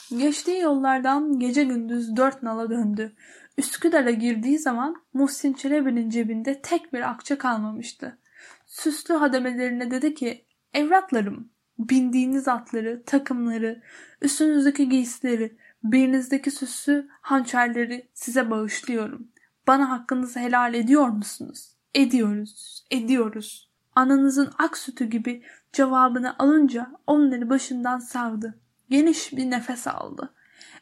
Geçtiği 0.10 0.60
yollardan 0.60 1.40
gece 1.40 1.64
gündüz 1.64 2.16
dört 2.16 2.44
nala 2.44 2.70
döndü. 2.70 3.16
Üsküdar'a 3.58 4.12
girdiği 4.12 4.60
zaman 4.60 4.96
Muhsin 5.14 5.54
Çelebi'nin 5.54 6.10
cebinde 6.10 6.62
tek 6.62 6.94
bir 6.94 7.10
akçe 7.10 7.38
kalmamıştı. 7.38 8.18
Süslü 8.66 9.14
hademelerine 9.14 9.92
dedi 9.92 10.14
ki, 10.14 10.46
evlatlarım, 10.74 11.50
bindiğiniz 11.80 12.48
atları, 12.48 13.04
takımları, 13.06 13.82
üstünüzdeki 14.22 14.90
giysileri, 14.90 15.58
belinizdeki 15.84 16.52
süslü 16.52 17.08
hançerleri 17.22 18.10
size 18.14 18.52
bağışlıyorum. 18.52 19.28
Bana 19.68 19.90
hakkınızı 19.90 20.40
helal 20.40 20.74
ediyor 20.74 21.10
musunuz? 21.10 21.76
Ediyoruz, 21.94 22.86
ediyoruz. 22.92 23.72
Ananızın 23.96 24.50
ak 24.58 24.78
sütü 24.78 25.06
gibi 25.06 25.44
cevabını 25.74 26.36
alınca 26.40 26.92
onları 27.08 27.50
başından 27.50 28.00
savdı. 28.00 28.60
Geniş 28.90 29.34
bir 29.34 29.52
nefes 29.52 29.88
aldı. 29.88 30.34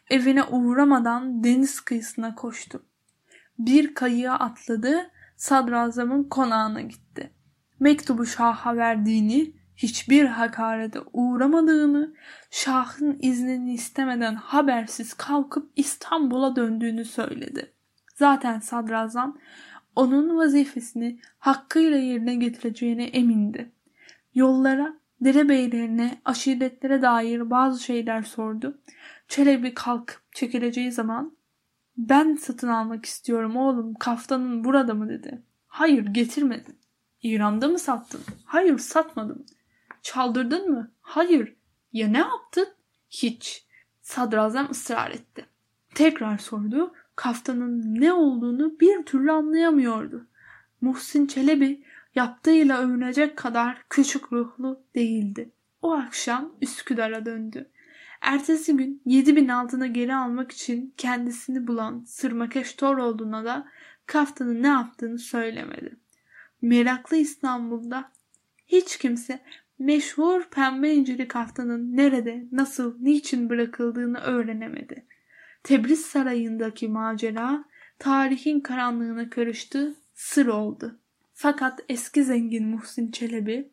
Evine 0.10 0.44
uğramadan 0.44 1.44
deniz 1.44 1.82
kıyısına 1.82 2.36
koştu. 2.36 2.86
Bir 3.60 3.94
kayığa 3.94 4.36
atladı, 4.36 5.12
sadrazamın 5.36 6.24
konağına 6.24 6.82
gitti. 6.82 7.34
Mektubu 7.80 8.26
şaha 8.26 8.78
verdiğini, 8.78 9.54
hiçbir 9.76 10.26
hakarete 10.26 11.00
uğramadığını, 11.14 12.14
şahın 12.52 13.18
iznini 13.22 13.74
istemeden 13.74 14.36
habersiz 14.36 15.14
kalkıp 15.14 15.72
İstanbul'a 15.76 16.56
döndüğünü 16.56 17.06
söyledi. 17.06 17.74
Zaten 18.16 18.60
sadrazam 18.60 19.38
onun 19.96 20.38
vazifesini 20.38 21.20
hakkıyla 21.40 21.98
yerine 21.98 22.36
getireceğine 22.36 23.06
emindi. 23.06 23.72
Yollara, 24.34 24.94
derebeylerine, 25.26 26.22
aşiretlere 26.26 27.02
dair 27.02 27.50
bazı 27.50 27.84
şeyler 27.84 28.22
sordu. 28.22 28.82
Çelebi 29.28 29.74
kalkıp 29.74 30.22
çekileceği 30.36 30.92
zaman 30.92 31.38
ben 31.98 32.36
satın 32.36 32.68
almak 32.68 33.06
istiyorum 33.06 33.58
oğlum 33.58 33.94
kaftanın 33.94 34.64
burada 34.64 34.94
mı 34.94 35.10
dedi. 35.10 35.44
Hayır 35.68 36.06
getirmedin. 36.06 36.80
İran'da 37.24 37.68
mı 37.68 37.80
sattın? 37.80 38.22
Hayır 38.46 38.78
satmadım. 38.78 39.46
Çaldırdın 40.02 40.72
mı? 40.72 40.92
Hayır. 41.02 41.56
Ya 41.94 42.08
ne 42.08 42.18
yaptın? 42.18 42.68
Hiç. 43.10 43.68
Sadrazam 44.02 44.72
ısrar 44.72 45.12
etti. 45.12 45.46
Tekrar 45.96 46.38
sordu. 46.38 46.94
Kaftanın 47.16 48.02
ne 48.02 48.14
olduğunu 48.14 48.80
bir 48.80 49.04
türlü 49.04 49.32
anlayamıyordu. 49.32 50.28
Muhsin 50.82 51.28
Çelebi 51.28 51.84
yaptığıyla 52.16 52.80
övünecek 52.80 53.38
kadar 53.38 53.86
küçük 53.90 54.34
ruhlu 54.34 54.84
değildi. 54.96 55.52
O 55.82 55.92
akşam 55.92 56.56
Üsküdar'a 56.62 57.26
döndü. 57.26 57.70
Ertesi 58.22 58.78
gün 58.78 59.02
7000 59.06 59.48
altına 59.48 59.88
geri 59.88 60.16
almak 60.16 60.52
için 60.52 60.94
kendisini 60.98 61.68
bulan 61.68 62.04
Sırmakeş 62.08 62.74
Toroğlu'na 62.74 63.46
da 63.46 63.68
kaftanın 64.06 64.64
ne 64.64 64.68
yaptığını 64.68 65.20
söylemedi. 65.20 65.96
Meraklı 66.62 67.18
İstanbul'da 67.18 68.12
hiç 68.68 68.98
kimse 68.98 69.40
meşhur 69.80 70.44
pembe 70.44 70.94
inciri 70.94 71.28
kaftanın 71.28 71.98
nerede, 71.98 72.48
nasıl, 72.52 72.96
niçin 73.00 73.50
bırakıldığını 73.50 74.20
öğrenemedi. 74.20 75.06
Tebriz 75.64 76.06
Sarayı'ndaki 76.06 76.88
macera 76.88 77.66
tarihin 78.00 78.60
karanlığına 78.60 79.30
karıştı, 79.30 79.96
sır 80.14 80.48
oldu. 80.48 81.00
Fakat 81.44 81.80
eski 81.90 82.24
zengin 82.24 82.68
Muhsin 82.68 83.12
Çelebi 83.12 83.72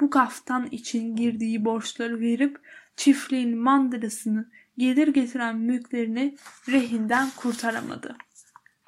bu 0.00 0.10
kaftan 0.10 0.66
için 0.66 1.16
girdiği 1.16 1.64
borçları 1.64 2.20
verip 2.20 2.60
çiftliğin 2.96 3.58
mandırasını 3.58 4.50
gelir 4.78 5.08
getiren 5.08 5.56
mülklerini 5.56 6.36
rehinden 6.68 7.28
kurtaramadı. 7.36 8.16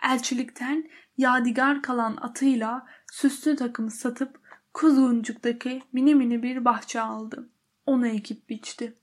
Elçilikten 0.04 0.90
yadigar 1.18 1.82
kalan 1.82 2.18
atıyla 2.20 2.86
süslü 3.12 3.56
takımı 3.56 3.90
satıp 3.90 4.40
Kuzguncuk'taki 4.74 5.82
mini 5.92 6.14
mini 6.14 6.42
bir 6.42 6.64
bahçe 6.64 7.00
aldı. 7.00 7.48
Onu 7.86 8.06
ekip 8.06 8.48
biçti. 8.48 8.94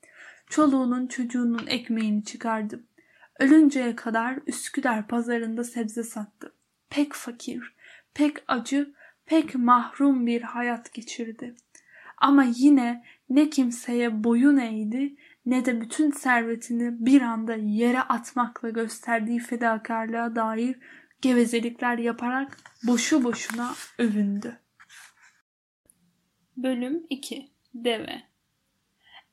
Çoluğunun 0.49 1.07
çocuğunun 1.07 1.67
ekmeğini 1.67 2.23
çıkardı. 2.23 2.83
Ölünceye 3.39 3.95
kadar 3.95 4.39
Üsküdar 4.47 5.07
pazarında 5.07 5.63
sebze 5.63 6.03
sattı. 6.03 6.53
Pek 6.89 7.13
fakir, 7.13 7.75
pek 8.13 8.43
acı, 8.47 8.94
pek 9.25 9.55
mahrum 9.55 10.27
bir 10.27 10.41
hayat 10.41 10.93
geçirdi. 10.93 11.55
Ama 12.17 12.45
yine 12.55 13.03
ne 13.29 13.49
kimseye 13.49 14.23
boyun 14.23 14.57
eğdi 14.57 15.15
ne 15.45 15.65
de 15.65 15.81
bütün 15.81 16.11
servetini 16.11 17.05
bir 17.05 17.21
anda 17.21 17.55
yere 17.55 18.01
atmakla 18.01 18.69
gösterdiği 18.69 19.39
fedakarlığa 19.39 20.35
dair 20.35 20.75
gevezelikler 21.21 21.97
yaparak 21.97 22.57
boşu 22.87 23.23
boşuna 23.23 23.71
övündü. 23.97 24.59
Bölüm 26.57 27.05
2 27.09 27.49
Deve 27.73 28.21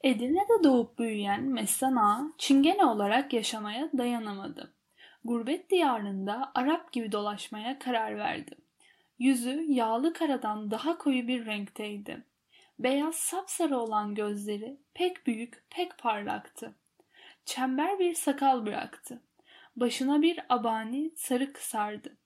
Edirne'de 0.03 0.65
doğup 0.65 0.99
büyüyen 0.99 1.43
Messan 1.45 1.97
Ağa, 1.97 2.33
Çingene 2.39 2.85
olarak 2.85 3.33
yaşamaya 3.33 3.91
dayanamadı. 3.99 4.75
Gurbet 5.25 5.71
diyarında 5.71 6.53
Arap 6.55 6.93
gibi 6.93 7.13
dolaşmaya 7.13 7.79
karar 7.79 8.17
verdi. 8.17 8.62
Yüzü 9.23 9.65
yağlı 9.69 10.13
karadan 10.13 10.71
daha 10.71 10.99
koyu 10.99 11.29
bir 11.29 11.47
renkteydi. 11.47 12.25
Beyaz 12.79 13.17
sapsarı 13.17 13.79
olan 13.79 14.15
gözleri 14.15 14.77
pek 14.95 15.27
büyük, 15.27 15.65
pek 15.71 15.99
parlaktı. 15.99 16.75
Çember 17.45 17.99
bir 17.99 18.15
sakal 18.15 18.67
bıraktı. 18.67 19.23
Başına 19.77 20.23
bir 20.23 20.41
abani 20.49 21.11
sarı 21.17 21.53
kısardı. 21.53 22.17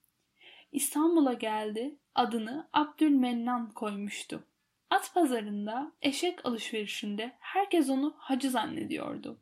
İstanbul'a 0.71 1.33
geldi, 1.33 1.95
adını 2.15 2.69
Abdülmennan 2.73 3.71
koymuştu. 3.71 4.43
At 4.89 5.13
pazarında, 5.13 5.91
eşek 6.01 6.45
alışverişinde 6.45 7.31
herkes 7.39 7.89
onu 7.89 8.15
hacı 8.17 8.49
zannediyordu. 8.49 9.39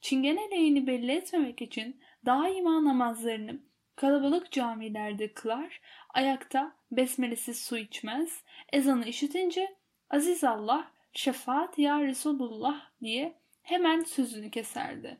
Çingene 0.00 0.50
lehini 0.50 0.86
belli 0.86 1.12
etmemek 1.12 1.62
için 1.62 2.00
daima 2.26 2.84
namazlarını 2.84 3.71
kalabalık 4.02 4.52
camilerde 4.52 5.32
kılar, 5.32 5.80
ayakta 6.10 6.72
besmelesiz 6.92 7.60
su 7.60 7.78
içmez, 7.78 8.42
ezanı 8.72 9.06
işitince 9.06 9.76
Aziz 10.10 10.44
Allah, 10.44 10.90
şefaat 11.12 11.78
ya 11.78 12.02
Resulullah 12.02 12.80
diye 13.02 13.34
hemen 13.62 14.00
sözünü 14.00 14.50
keserdi. 14.50 15.18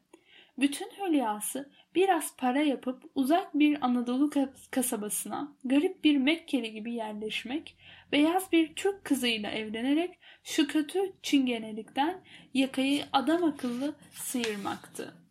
Bütün 0.58 0.86
hülyası 0.86 1.70
biraz 1.94 2.36
para 2.36 2.62
yapıp 2.62 3.02
uzak 3.14 3.54
bir 3.54 3.78
Anadolu 3.86 4.30
kasabasına 4.70 5.52
garip 5.64 6.04
bir 6.04 6.16
Mekkeli 6.16 6.72
gibi 6.72 6.92
yerleşmek, 6.92 7.76
beyaz 8.12 8.52
bir 8.52 8.74
Türk 8.74 9.04
kızıyla 9.04 9.50
evlenerek 9.50 10.18
şu 10.44 10.66
kötü 10.66 11.12
çingenelikten 11.22 12.20
yakayı 12.54 13.04
adam 13.12 13.44
akıllı 13.44 13.94
sıyırmaktı. 14.12 15.21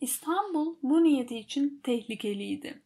İstanbul 0.00 0.76
bu 0.82 1.04
niyeti 1.04 1.38
için 1.38 1.80
tehlikeliydi. 1.82 2.82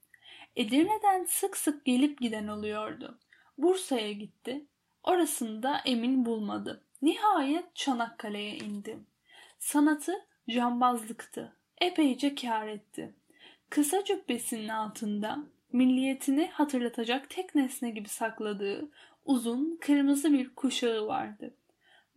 Edirne'den 0.57 1.25
sık 1.25 1.57
sık 1.57 1.85
gelip 1.85 2.21
giden 2.21 2.49
oluyordu. 2.49 3.19
Bursa'ya 3.59 4.13
gitti. 4.13 4.67
Orasında 5.05 5.81
emin 5.85 6.25
bulmadı. 6.25 6.85
Nihayet 7.03 7.77
Çanakkale'ye 7.77 8.57
indi. 8.57 8.99
Sanatı 9.59 10.27
cambazlıktı. 10.51 11.57
Epeyce 11.81 12.35
kâr 12.35 12.69
etti. 12.69 13.15
Kısa 13.71 14.05
cübbesinin 14.05 14.69
altında 14.69 15.39
milliyetini 15.73 16.47
hatırlatacak 16.47 17.31
tek 17.31 17.55
nesne 17.55 17.91
gibi 17.91 18.09
sakladığı 18.09 18.91
uzun 19.25 19.79
kırmızı 19.81 20.33
bir 20.33 20.55
kuşağı 20.55 21.07
vardı. 21.07 21.55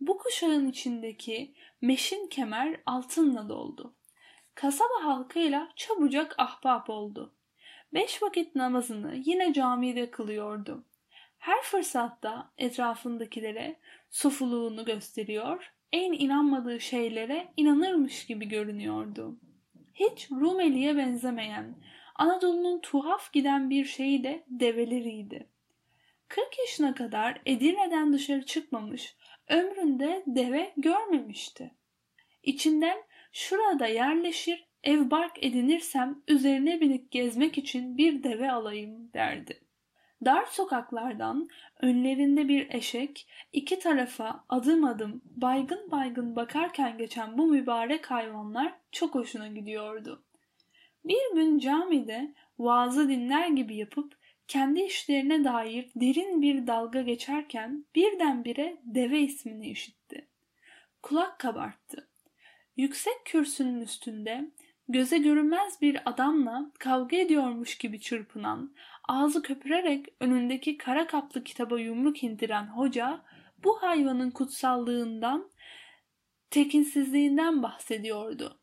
Bu 0.00 0.18
kuşağın 0.18 0.68
içindeki 0.68 1.54
meşin 1.80 2.26
kemer 2.26 2.80
altınla 2.86 3.48
doldu. 3.48 3.94
Kasaba 4.54 5.04
halkıyla 5.04 5.68
çabucak 5.76 6.34
ahbap 6.38 6.90
oldu. 6.90 7.34
Beş 7.94 8.22
vakit 8.22 8.54
namazını 8.54 9.14
yine 9.24 9.52
camide 9.52 10.10
kılıyordu. 10.10 10.84
Her 11.38 11.62
fırsatta 11.62 12.50
etrafındakilere 12.58 13.76
sufuluğunu 14.10 14.84
gösteriyor, 14.84 15.72
en 15.92 16.12
inanmadığı 16.12 16.80
şeylere 16.80 17.52
inanırmış 17.56 18.26
gibi 18.26 18.48
görünüyordu. 18.48 19.36
Hiç 19.94 20.30
Rumeli'ye 20.30 20.96
benzemeyen, 20.96 21.74
Anadolu'nun 22.14 22.80
tuhaf 22.80 23.32
giden 23.32 23.70
bir 23.70 23.84
şeyi 23.84 24.24
de 24.24 24.44
develeriydi. 24.48 25.46
40 26.28 26.58
yaşına 26.58 26.94
kadar 26.94 27.40
Edirne'den 27.46 28.12
dışarı 28.12 28.46
çıkmamış, 28.46 29.16
ömründe 29.48 30.22
deve 30.26 30.72
görmemişti. 30.76 31.74
İçinden 32.42 32.98
şurada 33.34 33.86
yerleşir, 33.86 34.66
ev 34.84 35.10
bark 35.10 35.44
edinirsem 35.44 36.22
üzerine 36.28 36.80
binip 36.80 37.10
gezmek 37.10 37.58
için 37.58 37.98
bir 37.98 38.22
deve 38.22 38.52
alayım 38.52 39.12
derdi. 39.12 39.60
Dar 40.24 40.44
sokaklardan 40.44 41.48
önlerinde 41.80 42.48
bir 42.48 42.74
eşek 42.74 43.28
iki 43.52 43.78
tarafa 43.78 44.44
adım 44.48 44.84
adım 44.84 45.22
baygın 45.24 45.90
baygın 45.90 46.36
bakarken 46.36 46.98
geçen 46.98 47.38
bu 47.38 47.46
mübarek 47.46 48.10
hayvanlar 48.10 48.74
çok 48.92 49.14
hoşuna 49.14 49.48
gidiyordu. 49.48 50.24
Bir 51.04 51.34
gün 51.34 51.58
camide 51.58 52.34
vaazı 52.58 53.08
dinler 53.08 53.48
gibi 53.48 53.76
yapıp 53.76 54.18
kendi 54.48 54.80
işlerine 54.82 55.44
dair 55.44 55.90
derin 55.96 56.42
bir 56.42 56.66
dalga 56.66 57.02
geçerken 57.02 57.84
birdenbire 57.94 58.76
deve 58.84 59.20
ismini 59.20 59.70
işitti. 59.70 60.28
Kulak 61.02 61.38
kabarttı. 61.38 62.13
Yüksek 62.76 63.24
kürsünün 63.24 63.80
üstünde 63.80 64.50
göze 64.88 65.18
görünmez 65.18 65.80
bir 65.80 66.10
adamla 66.10 66.70
kavga 66.78 67.16
ediyormuş 67.16 67.78
gibi 67.78 68.00
çırpınan, 68.00 68.74
ağzı 69.08 69.42
köpürerek 69.42 70.06
önündeki 70.20 70.76
kara 70.76 71.06
kaplı 71.06 71.44
kitaba 71.44 71.80
yumruk 71.80 72.24
indiren 72.24 72.66
hoca 72.66 73.20
bu 73.64 73.82
hayvanın 73.82 74.30
kutsallığından, 74.30 75.50
tekinsizliğinden 76.50 77.62
bahsediyordu. 77.62 78.60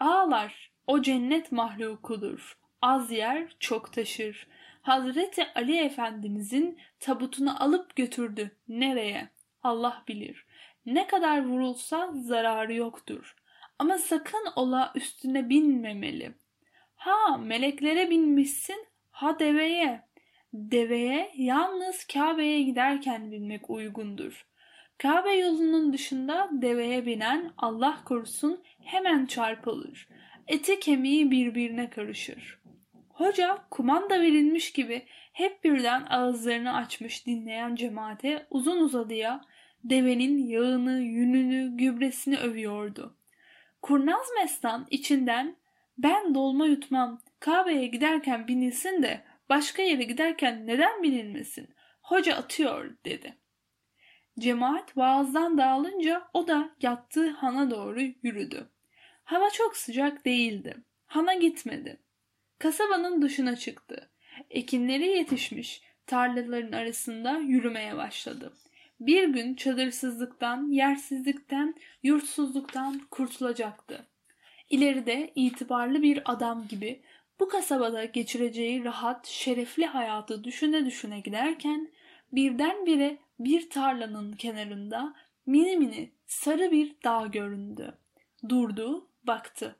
Ağlar, 0.00 0.72
o 0.86 1.02
cennet 1.02 1.52
mahlukudur. 1.52 2.58
Az 2.82 3.10
yer 3.10 3.56
çok 3.60 3.92
taşır. 3.92 4.48
Hazreti 4.82 5.46
Ali 5.54 5.78
Efendimizin 5.78 6.78
tabutunu 7.00 7.62
alıp 7.62 7.96
götürdü. 7.96 8.50
Nereye? 8.68 9.28
Allah 9.62 10.04
bilir. 10.08 10.46
Ne 10.86 11.06
kadar 11.06 11.46
vurulsa 11.46 12.12
zararı 12.14 12.74
yoktur. 12.74 13.36
Ama 13.78 13.98
sakın 13.98 14.44
ola 14.56 14.92
üstüne 14.94 15.48
binmemeli. 15.48 16.34
Ha 16.94 17.36
meleklere 17.36 18.10
binmişsin, 18.10 18.86
ha 19.10 19.38
deveye. 19.38 20.02
Deveye 20.52 21.32
yalnız 21.36 22.04
Kabe'ye 22.04 22.62
giderken 22.62 23.32
binmek 23.32 23.70
uygundur. 23.70 24.46
Kabe 24.98 25.32
yolunun 25.32 25.92
dışında 25.92 26.48
deveye 26.52 27.06
binen 27.06 27.52
Allah 27.56 27.98
korusun 28.04 28.62
hemen 28.84 29.26
çarpılır. 29.26 30.08
Eti 30.48 30.80
kemiği 30.80 31.30
birbirine 31.30 31.90
karışır. 31.90 32.58
Hoca 33.08 33.58
kumanda 33.70 34.20
verilmiş 34.20 34.72
gibi 34.72 35.02
hep 35.32 35.64
birden 35.64 36.06
ağızlarını 36.10 36.76
açmış 36.76 37.26
dinleyen 37.26 37.74
cemaate 37.74 38.46
uzun 38.50 38.80
uzadıya 38.80 39.40
devenin 39.84 40.46
yağını, 40.46 41.00
yününü, 41.00 41.76
gübresini 41.76 42.38
övüyordu. 42.38 43.16
Kurnaz 43.82 44.26
Mestan 44.36 44.86
içinden 44.90 45.56
ben 45.98 46.34
dolma 46.34 46.66
yutmam, 46.66 47.20
Kabe'ye 47.40 47.86
giderken 47.86 48.48
binilsin 48.48 49.02
de 49.02 49.24
başka 49.48 49.82
yere 49.82 50.02
giderken 50.02 50.66
neden 50.66 51.02
binilmesin? 51.02 51.68
Hoca 52.02 52.36
atıyor 52.36 52.96
dedi. 53.04 53.36
Cemaat 54.38 54.96
vaazdan 54.96 55.58
dağılınca 55.58 56.28
o 56.34 56.48
da 56.48 56.70
yattığı 56.82 57.30
hana 57.30 57.70
doğru 57.70 58.00
yürüdü. 58.00 58.68
Hava 59.24 59.50
çok 59.50 59.76
sıcak 59.76 60.24
değildi. 60.24 60.76
Hana 61.06 61.34
gitmedi. 61.34 62.00
Kasabanın 62.58 63.22
dışına 63.22 63.56
çıktı. 63.56 64.10
Ekinleri 64.50 65.06
yetişmiş 65.06 65.82
tarlaların 66.06 66.72
arasında 66.72 67.38
yürümeye 67.38 67.96
başladı. 67.96 68.52
Bir 69.00 69.28
gün 69.28 69.54
çadırsızlıktan, 69.54 70.70
yersizlikten, 70.70 71.74
yurtsuzluktan 72.02 73.00
kurtulacaktı. 73.10 74.06
İleride 74.70 75.32
itibarlı 75.34 76.02
bir 76.02 76.22
adam 76.24 76.68
gibi 76.68 77.02
bu 77.40 77.48
kasabada 77.48 78.04
geçireceği 78.04 78.84
rahat, 78.84 79.26
şerefli 79.26 79.86
hayatı 79.86 80.44
düşüne 80.44 80.86
düşüne 80.86 81.20
giderken 81.20 81.90
birdenbire 82.32 83.18
bir 83.38 83.70
tarlanın 83.70 84.32
kenarında 84.32 85.14
mini 85.46 85.76
mini 85.76 86.12
sarı 86.26 86.70
bir 86.70 86.96
dağ 87.04 87.26
göründü. 87.26 87.98
Durdu, 88.48 89.08
baktı. 89.24 89.76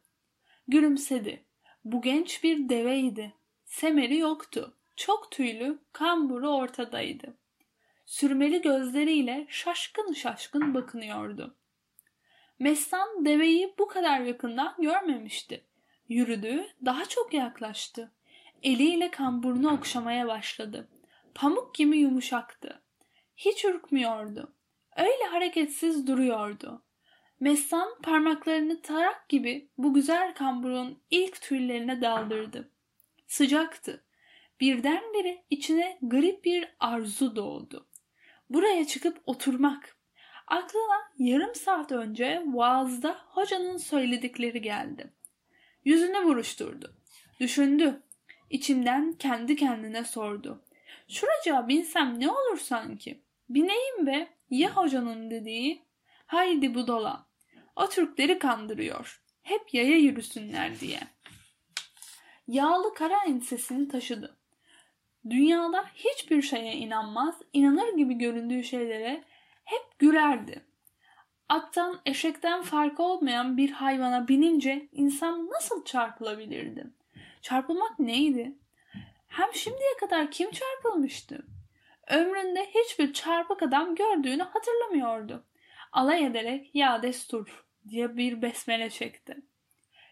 Gülümsedi. 0.68 1.44
Bu 1.84 2.02
genç 2.02 2.44
bir 2.44 2.68
deveydi. 2.68 3.32
Semeri 3.64 4.16
yoktu. 4.16 4.76
Çok 4.96 5.30
tüylü, 5.30 5.78
kamburu 5.92 6.48
ortadaydı. 6.48 7.36
Sürmeli 8.12 8.62
gözleriyle 8.62 9.46
şaşkın 9.48 10.12
şaşkın 10.12 10.74
bakınıyordu. 10.74 11.56
Mestan 12.58 13.24
deveyi 13.24 13.74
bu 13.78 13.88
kadar 13.88 14.20
yakından 14.20 14.74
görmemişti. 14.78 15.64
Yürüdü, 16.08 16.66
daha 16.84 17.04
çok 17.04 17.34
yaklaştı. 17.34 18.12
Eliyle 18.62 19.10
kamburunu 19.10 19.74
okşamaya 19.74 20.26
başladı. 20.26 20.88
Pamuk 21.34 21.74
gibi 21.74 21.98
yumuşaktı. 21.98 22.82
Hiç 23.36 23.64
ürkmüyordu. 23.64 24.52
Öyle 24.96 25.24
hareketsiz 25.30 26.06
duruyordu. 26.06 26.82
Mestan 27.40 28.00
parmaklarını 28.02 28.82
tarak 28.82 29.28
gibi 29.28 29.68
bu 29.78 29.94
güzel 29.94 30.34
kamburun 30.34 31.02
ilk 31.10 31.42
tüylerine 31.42 32.00
daldırdı. 32.00 32.70
Sıcaktı. 33.26 34.04
Birdenbire 34.60 35.44
içine 35.50 35.98
garip 36.02 36.44
bir 36.44 36.68
arzu 36.80 37.36
doğdu. 37.36 37.86
Buraya 38.52 38.86
çıkıp 38.86 39.20
oturmak. 39.26 39.96
Aklına 40.46 41.12
yarım 41.18 41.54
saat 41.54 41.92
önce 41.92 42.42
vaazda 42.46 43.18
hocanın 43.28 43.76
söyledikleri 43.76 44.62
geldi. 44.62 45.12
Yüzünü 45.84 46.24
buruşturdu. 46.24 46.96
Düşündü. 47.40 48.02
İçinden 48.50 49.12
kendi 49.12 49.56
kendine 49.56 50.04
sordu. 50.04 50.64
Şuracağa 51.08 51.68
binsem 51.68 52.20
ne 52.20 52.30
olur 52.30 52.58
sanki? 52.58 53.22
Bineyim 53.48 54.06
be. 54.06 54.28
Ya 54.50 54.76
hocanın 54.76 55.30
dediği? 55.30 55.82
Haydi 56.26 56.74
budala. 56.74 57.26
O 57.76 57.88
Türkleri 57.88 58.38
kandırıyor. 58.38 59.22
Hep 59.42 59.74
yaya 59.74 59.98
yürüsünler 59.98 60.80
diye. 60.80 61.00
Yağlı 62.48 62.94
kara 62.94 63.24
ensesini 63.24 63.88
taşıdı. 63.88 64.41
Dünyada 65.30 65.84
hiçbir 65.94 66.42
şeye 66.42 66.72
inanmaz, 66.72 67.34
inanır 67.52 67.96
gibi 67.96 68.14
göründüğü 68.14 68.64
şeylere 68.64 69.24
hep 69.64 69.98
gülerdi. 69.98 70.64
Attan, 71.48 72.00
eşekten 72.06 72.62
farkı 72.62 73.02
olmayan 73.02 73.56
bir 73.56 73.70
hayvana 73.70 74.28
binince 74.28 74.88
insan 74.92 75.50
nasıl 75.50 75.84
çarpılabilirdi? 75.84 76.86
Çarpılmak 77.42 77.98
neydi? 77.98 78.52
Hem 79.28 79.54
şimdiye 79.54 79.96
kadar 80.00 80.30
kim 80.30 80.50
çarpılmıştı? 80.50 81.46
Ömründe 82.08 82.66
hiçbir 82.66 83.12
çarpık 83.12 83.62
adam 83.62 83.94
gördüğünü 83.94 84.42
hatırlamıyordu. 84.42 85.44
Alay 85.92 86.24
ederek 86.24 86.74
ya 86.74 87.02
destur 87.02 87.64
diye 87.88 88.16
bir 88.16 88.42
besmele 88.42 88.90
çekti. 88.90 89.36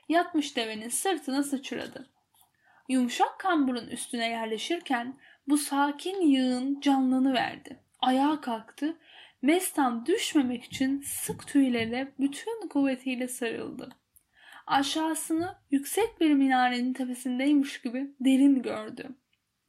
Yatmış 0.09 0.57
devenin 0.57 0.89
sırtına 0.89 1.43
sıçradı. 1.43 2.11
Yumuşak 2.91 3.39
kamburun 3.39 3.87
üstüne 3.87 4.29
yerleşirken 4.29 5.19
bu 5.49 5.59
sakin 5.59 6.21
yığın 6.21 6.81
canlını 6.81 7.35
verdi. 7.35 7.81
Ayağa 8.01 8.41
kalktı. 8.41 8.97
Mestan 9.43 10.07
düşmemek 10.07 10.65
için 10.65 11.01
sık 11.01 11.47
tüylerle 11.47 12.13
bütün 12.21 12.69
kuvvetiyle 12.69 13.29
sarıldı. 13.29 13.89
Aşağısını 14.67 15.57
yüksek 15.71 16.21
bir 16.21 16.35
minarenin 16.35 16.93
tepesindeymiş 16.93 17.81
gibi 17.81 18.11
derin 18.21 18.63
gördü. 18.63 19.09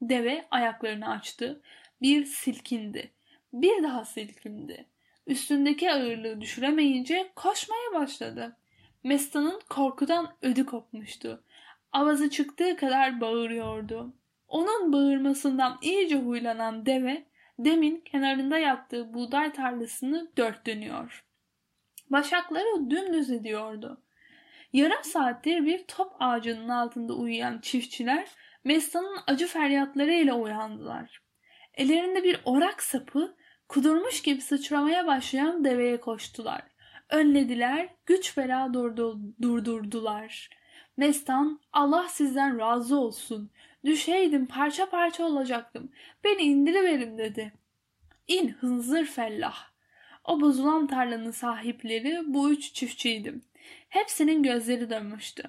Deve 0.01 0.45
ayaklarını 0.51 1.09
açtı. 1.09 1.61
Bir 2.01 2.25
silkindi. 2.25 3.11
Bir 3.53 3.83
daha 3.83 4.05
silkindi. 4.05 4.85
Üstündeki 5.27 5.91
ağırlığı 5.91 6.41
düşüremeyince 6.41 7.31
koşmaya 7.35 7.93
başladı. 7.93 8.57
Mestan'ın 9.03 9.61
korkudan 9.69 10.35
ödü 10.41 10.65
kopmuştu. 10.65 11.43
Avazı 11.91 12.29
çıktığı 12.29 12.75
kadar 12.75 13.21
bağırıyordu. 13.21 14.13
Onun 14.47 14.93
bağırmasından 14.93 15.77
iyice 15.81 16.15
huylanan 16.15 16.85
deve 16.85 17.25
demin 17.59 18.01
kenarında 18.01 18.57
yattığı 18.57 19.13
buğday 19.13 19.53
tarlasını 19.53 20.31
dört 20.37 20.67
dönüyor. 20.67 21.25
Başakları 22.09 22.89
dümdüz 22.89 23.31
ediyordu. 23.31 24.01
Yarım 24.73 25.03
saattir 25.03 25.65
bir 25.65 25.83
top 25.87 26.13
ağacının 26.19 26.69
altında 26.69 27.13
uyuyan 27.13 27.59
çiftçiler 27.59 28.27
Mestan'ın 28.63 29.17
acı 29.27 29.47
feryatlarıyla 29.47 30.35
uyandılar. 30.35 31.21
Ellerinde 31.73 32.23
bir 32.23 32.41
orak 32.45 32.83
sapı 32.83 33.35
kudurmuş 33.69 34.21
gibi 34.21 34.41
sıçramaya 34.41 35.07
başlayan 35.07 35.63
deveye 35.63 35.99
koştular. 35.99 36.61
Önlediler, 37.09 37.89
güç 38.05 38.37
bela 38.37 38.73
durdu, 38.73 39.19
durdurdular. 39.41 40.49
Mestan 40.97 41.59
Allah 41.73 42.07
sizden 42.09 42.59
razı 42.59 42.99
olsun. 42.99 43.51
Düşeydim 43.85 44.45
parça 44.45 44.89
parça 44.89 45.23
olacaktım. 45.23 45.91
Beni 46.23 46.41
indiriverin 46.41 47.17
dedi. 47.17 47.53
İn 48.27 48.49
hınzır 48.49 49.05
fellah. 49.05 49.55
O 50.25 50.41
bozulan 50.41 50.87
tarlanın 50.87 51.31
sahipleri 51.31 52.21
bu 52.25 52.51
üç 52.51 52.73
çiftçiydim. 52.73 53.43
Hepsinin 53.89 54.43
gözleri 54.43 54.89
dönmüştü. 54.89 55.43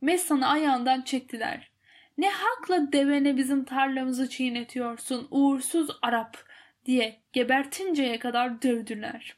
Mestan'ı 0.00 0.46
ayağından 0.46 1.02
çektiler. 1.02 1.70
Ne 2.18 2.30
hakla 2.30 2.92
devene 2.92 3.36
bizim 3.36 3.64
tarlamızı 3.64 4.30
çiğnetiyorsun 4.30 5.28
uğursuz 5.30 5.88
Arap 6.02 6.36
diye 6.84 7.20
gebertinceye 7.32 8.18
kadar 8.18 8.62
dövdüler. 8.62 9.36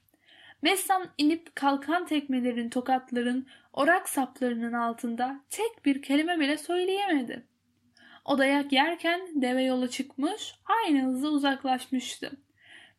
Mestan 0.63 1.07
inip 1.19 1.57
kalkan 1.57 2.07
tekmelerin 2.07 2.71
tokatların 2.71 3.47
orak 3.73 4.09
saplarının 4.09 4.73
altında 4.73 5.41
tek 5.51 5.85
bir 5.85 6.03
kelime 6.03 6.41
bile 6.41 6.59
söyleyemedi. 6.59 7.47
O 8.25 8.39
dayak 8.39 8.73
yerken 8.73 9.21
deve 9.35 9.63
yola 9.63 9.89
çıkmış 9.89 10.55
aynı 10.65 11.03
hızla 11.03 11.29
uzaklaşmıştı. 11.29 12.33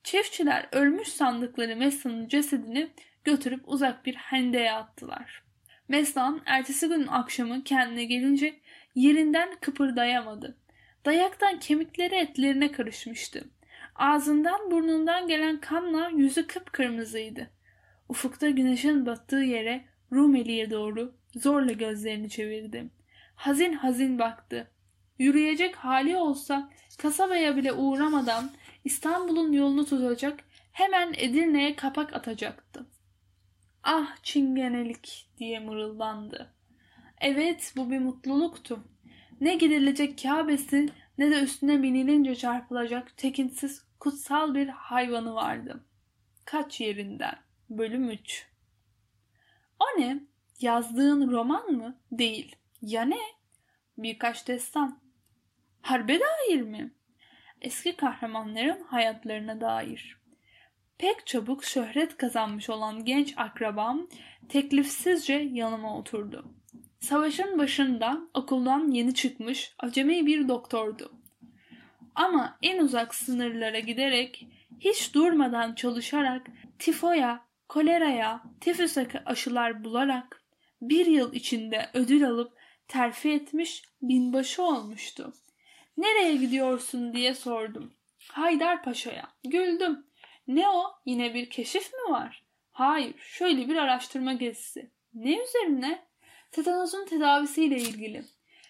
Çiftçiler 0.04 0.70
ölmüş 0.72 1.08
sandıkları 1.08 1.76
Mesna'nın 1.76 2.28
cesedini 2.28 2.88
götürüp 3.24 3.62
uzak 3.66 4.06
bir 4.06 4.16
hendeye 4.16 4.72
attılar. 4.72 5.44
Meslan 5.88 6.42
ertesi 6.46 6.88
günün 6.88 7.08
akşamı 7.08 7.64
kendine 7.64 8.06
gelince 8.06 8.60
yerinden 8.96 9.50
kıpırdayamadı. 9.62 10.58
Dayaktan 11.06 11.60
kemikleri 11.60 12.16
etlerine 12.16 12.72
karışmıştı. 12.72 13.50
Ağzından 13.96 14.72
burnundan 14.72 15.28
gelen 15.28 15.60
kanla 15.60 16.10
yüzü 16.10 16.48
kıpkırmızıydı. 16.48 17.50
Ufukta 18.10 18.50
güneşin 18.50 19.06
battığı 19.06 19.36
yere 19.36 19.86
Rumeli'ye 20.12 20.71
doğru 20.71 21.15
zorla 21.36 21.71
gözlerini 21.71 22.30
çevirdi. 22.30 22.89
Hazin 23.36 23.74
hazin 23.74 24.19
baktı. 24.19 24.71
Yürüyecek 25.19 25.76
hali 25.76 26.17
olsa 26.17 26.69
kasabaya 26.97 27.58
bile 27.58 27.74
uğramadan 27.74 28.52
İstanbul'un 28.84 29.52
yolunu 29.52 29.86
tutacak 29.86 30.43
hemen 30.71 31.13
Edirne'ye 31.17 31.76
kapak 31.76 32.13
atacaktı. 32.13 32.86
Ah 33.84 34.15
çingenelik 34.24 35.30
diye 35.38 35.60
mırıldandı. 35.60 36.54
Evet 37.21 37.74
bu 37.76 37.91
bir 37.91 38.00
mutluluktu. 38.00 38.84
Ne 39.41 39.56
gidilecek 39.56 40.24
Kabe'si 40.24 40.89
ne 41.17 41.32
de 41.32 41.41
üstüne 41.41 41.84
binilince 41.84 42.36
çarpılacak 42.36 43.17
tekinsiz 43.17 43.84
kutsal 44.00 44.56
bir 44.56 44.67
hayvanı 44.67 45.34
vardı. 45.34 45.86
Kaç 46.45 46.82
yerinden? 46.82 47.36
Bölüm 47.69 48.10
3 48.10 48.51
O 49.82 50.02
ne? 50.02 50.20
Yazdığın 50.60 51.32
roman 51.32 51.72
mı? 51.72 51.98
Değil. 52.12 52.56
Ya 52.82 53.02
ne? 53.02 53.20
Birkaç 53.98 54.48
destan. 54.48 55.00
Harbe 55.82 56.20
dair 56.20 56.62
mi? 56.62 56.94
Eski 57.62 57.96
kahramanların 57.96 58.84
hayatlarına 58.84 59.62
dair. 59.62 60.17
Pek 60.98 61.28
çabuk 61.28 61.63
şöhret 61.63 62.17
kazanmış 62.17 62.70
olan 62.70 63.06
genç 63.06 63.34
akrabam 63.38 64.08
teklifsizce 64.50 65.34
yanıma 65.34 65.98
oturdu. 65.98 66.46
Savaşın 67.00 67.60
başında 67.60 68.22
okuldan 68.34 68.88
yeni 68.88 69.13
çıkmış 69.13 69.74
acemi 69.80 70.26
bir 70.26 70.48
doktordu. 70.48 71.12
Ama 72.15 72.58
en 72.62 72.80
uzak 72.80 73.15
sınırlara 73.15 73.80
giderek 73.80 74.48
hiç 74.80 75.13
durmadan 75.13 75.76
çalışarak 75.76 76.48
tifoya, 76.80 77.51
koleraya, 77.72 78.44
tifüse 78.62 79.08
aşılar 79.26 79.84
bularak 79.84 80.44
bir 80.82 81.06
yıl 81.06 81.34
içinde 81.34 81.90
ödül 81.94 82.28
alıp 82.28 82.58
terfi 82.88 83.32
etmiş 83.32 83.84
binbaşı 84.02 84.64
olmuştu. 84.64 85.34
Nereye 85.98 86.36
gidiyorsun 86.36 87.14
diye 87.14 87.34
sordum. 87.34 87.94
Haydar 88.32 88.84
Paşa'ya. 88.84 89.30
Güldüm. 89.44 90.06
Ne 90.48 90.70
o? 90.70 90.84
Yine 91.06 91.34
bir 91.34 91.50
keşif 91.50 91.94
mi 91.94 92.14
var? 92.14 92.44
Hayır, 92.72 93.16
şöyle 93.18 93.68
bir 93.68 93.76
araştırma 93.76 94.34
gezisi. 94.34 94.92
Ne 95.14 95.44
üzerine? 95.44 96.06
Tetanozun 96.52 97.06
tedavisiyle 97.06 97.78
ilgili. 97.78 98.26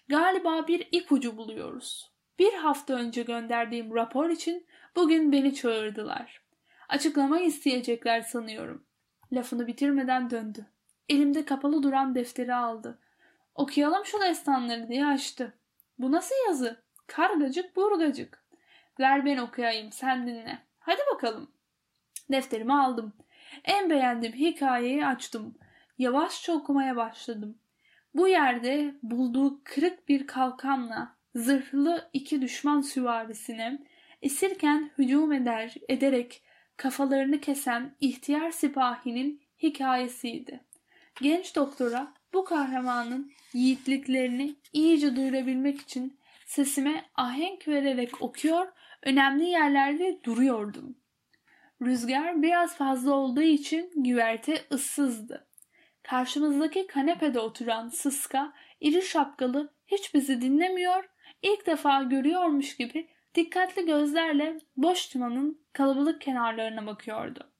Galiba 0.08 0.68
bir 0.68 0.88
ipucu 0.92 1.36
buluyoruz. 1.36 2.10
Bir 2.38 2.52
hafta 2.52 2.94
önce 2.94 3.22
gönderdiğim 3.22 3.94
rapor 3.94 4.30
için 4.30 4.66
bugün 4.96 5.32
beni 5.32 5.54
çağırdılar. 5.54 6.42
Açıklama 6.88 7.40
isteyecekler 7.40 8.20
sanıyorum. 8.20 8.86
Lafını 9.32 9.66
bitirmeden 9.66 10.30
döndü. 10.30 10.66
Elimde 11.08 11.44
kapalı 11.44 11.82
duran 11.82 12.14
defteri 12.14 12.54
aldı. 12.54 12.98
Okuyalım 13.54 14.04
şu 14.04 14.20
destanları 14.20 14.88
diye 14.88 15.06
açtı. 15.06 15.54
Bu 15.98 16.12
nasıl 16.12 16.34
yazı? 16.46 16.82
Kargacık 17.06 17.76
burgacık. 17.76 18.44
Ver 19.00 19.24
ben 19.24 19.36
okuyayım 19.36 19.92
sen 19.92 20.26
dinle. 20.26 20.58
Hadi 20.78 21.00
bakalım. 21.14 21.50
Defterimi 22.30 22.74
aldım. 22.74 23.12
En 23.64 23.90
beğendiğim 23.90 24.34
hikayeyi 24.34 25.06
açtım. 25.06 25.54
Yavaşça 25.98 26.52
okumaya 26.52 26.96
başladım. 26.96 27.58
Bu 28.14 28.28
yerde 28.28 28.94
bulduğu 29.02 29.60
kırık 29.64 30.08
bir 30.08 30.26
kalkanla 30.26 31.16
zırhlı 31.34 32.10
iki 32.12 32.42
düşman 32.42 32.80
süvarisine 32.80 33.78
esirken 34.22 34.90
hücum 34.98 35.32
eder 35.32 35.74
ederek 35.88 36.42
kafalarını 36.82 37.40
kesen 37.40 37.94
ihtiyar 38.00 38.50
sipahinin 38.50 39.42
hikayesiydi. 39.62 40.60
Genç 41.22 41.56
doktora 41.56 42.14
bu 42.32 42.44
kahramanın 42.44 43.32
yiğitliklerini 43.52 44.54
iyice 44.72 45.16
duyurabilmek 45.16 45.80
için 45.80 46.18
sesime 46.46 47.04
ahenk 47.14 47.68
vererek 47.68 48.22
okuyor, 48.22 48.66
önemli 49.02 49.44
yerlerde 49.44 50.20
duruyordum. 50.24 50.96
Rüzgar 51.82 52.42
biraz 52.42 52.76
fazla 52.76 53.12
olduğu 53.14 53.42
için 53.42 53.92
güverte 53.96 54.64
ıssızdı. 54.72 55.48
Karşımızdaki 56.02 56.86
kanepede 56.86 57.40
oturan 57.40 57.88
sıska, 57.88 58.52
iri 58.80 59.02
şapkalı 59.02 59.72
hiç 59.86 60.14
bizi 60.14 60.40
dinlemiyor, 60.40 61.08
ilk 61.42 61.66
defa 61.66 62.02
görüyormuş 62.02 62.76
gibi 62.76 63.08
dikkatli 63.34 63.86
gözlerle 63.86 64.60
boş 64.76 65.06
tumanın 65.06 65.66
kalabalık 65.72 66.20
kenarlarına 66.20 66.86
bakıyordu. 66.86 67.52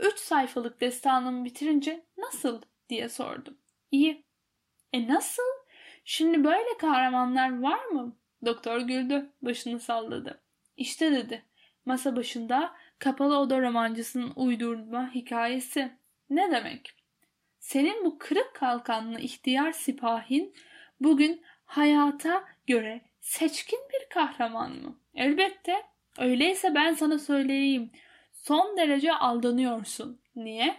Üç 0.00 0.18
sayfalık 0.18 0.80
destanımı 0.80 1.44
bitirince 1.44 2.06
nasıl 2.18 2.62
diye 2.88 3.08
sordum. 3.08 3.58
İyi. 3.90 4.24
E 4.92 5.08
nasıl? 5.08 5.42
Şimdi 6.04 6.44
böyle 6.44 6.78
kahramanlar 6.78 7.62
var 7.62 7.84
mı? 7.84 8.16
Doktor 8.44 8.80
güldü, 8.80 9.32
başını 9.42 9.80
salladı. 9.80 10.42
İşte 10.76 11.12
dedi, 11.12 11.44
masa 11.84 12.16
başında 12.16 12.74
kapalı 12.98 13.38
oda 13.38 13.60
romancısının 13.60 14.32
uydurma 14.36 15.14
hikayesi. 15.14 15.92
Ne 16.30 16.50
demek? 16.50 16.94
Senin 17.58 18.04
bu 18.04 18.18
kırık 18.18 18.54
kalkanlı 18.54 19.20
ihtiyar 19.20 19.72
sipahin 19.72 20.54
bugün 21.00 21.42
hayata 21.64 22.44
göre 22.66 23.00
seçkin 23.24 23.78
bir 23.92 24.08
kahraman 24.08 24.70
mı? 24.72 24.98
Elbette. 25.14 25.82
Öyleyse 26.18 26.74
ben 26.74 26.94
sana 26.94 27.18
söyleyeyim. 27.18 27.90
Son 28.32 28.76
derece 28.76 29.14
aldanıyorsun. 29.14 30.20
Niye? 30.36 30.76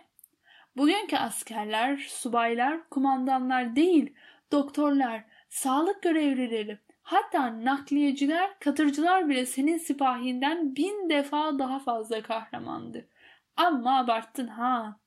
Bugünkü 0.78 1.18
askerler, 1.18 1.98
subaylar, 1.98 2.90
kumandanlar 2.90 3.76
değil, 3.76 4.14
doktorlar, 4.52 5.24
sağlık 5.50 6.04
görevlileri, 6.04 6.80
hatta 7.02 7.66
nakliyeciler, 7.66 8.60
katırcılar 8.60 9.30
bile 9.30 9.46
senin 9.46 9.78
sipahinden 9.78 10.76
bin 10.76 11.10
defa 11.10 11.60
daha 11.60 11.80
fazla 11.80 12.22
kahramandı. 12.22 13.10
Ama 13.58 14.00
abarttın 14.00 14.48
ha. 14.48 15.00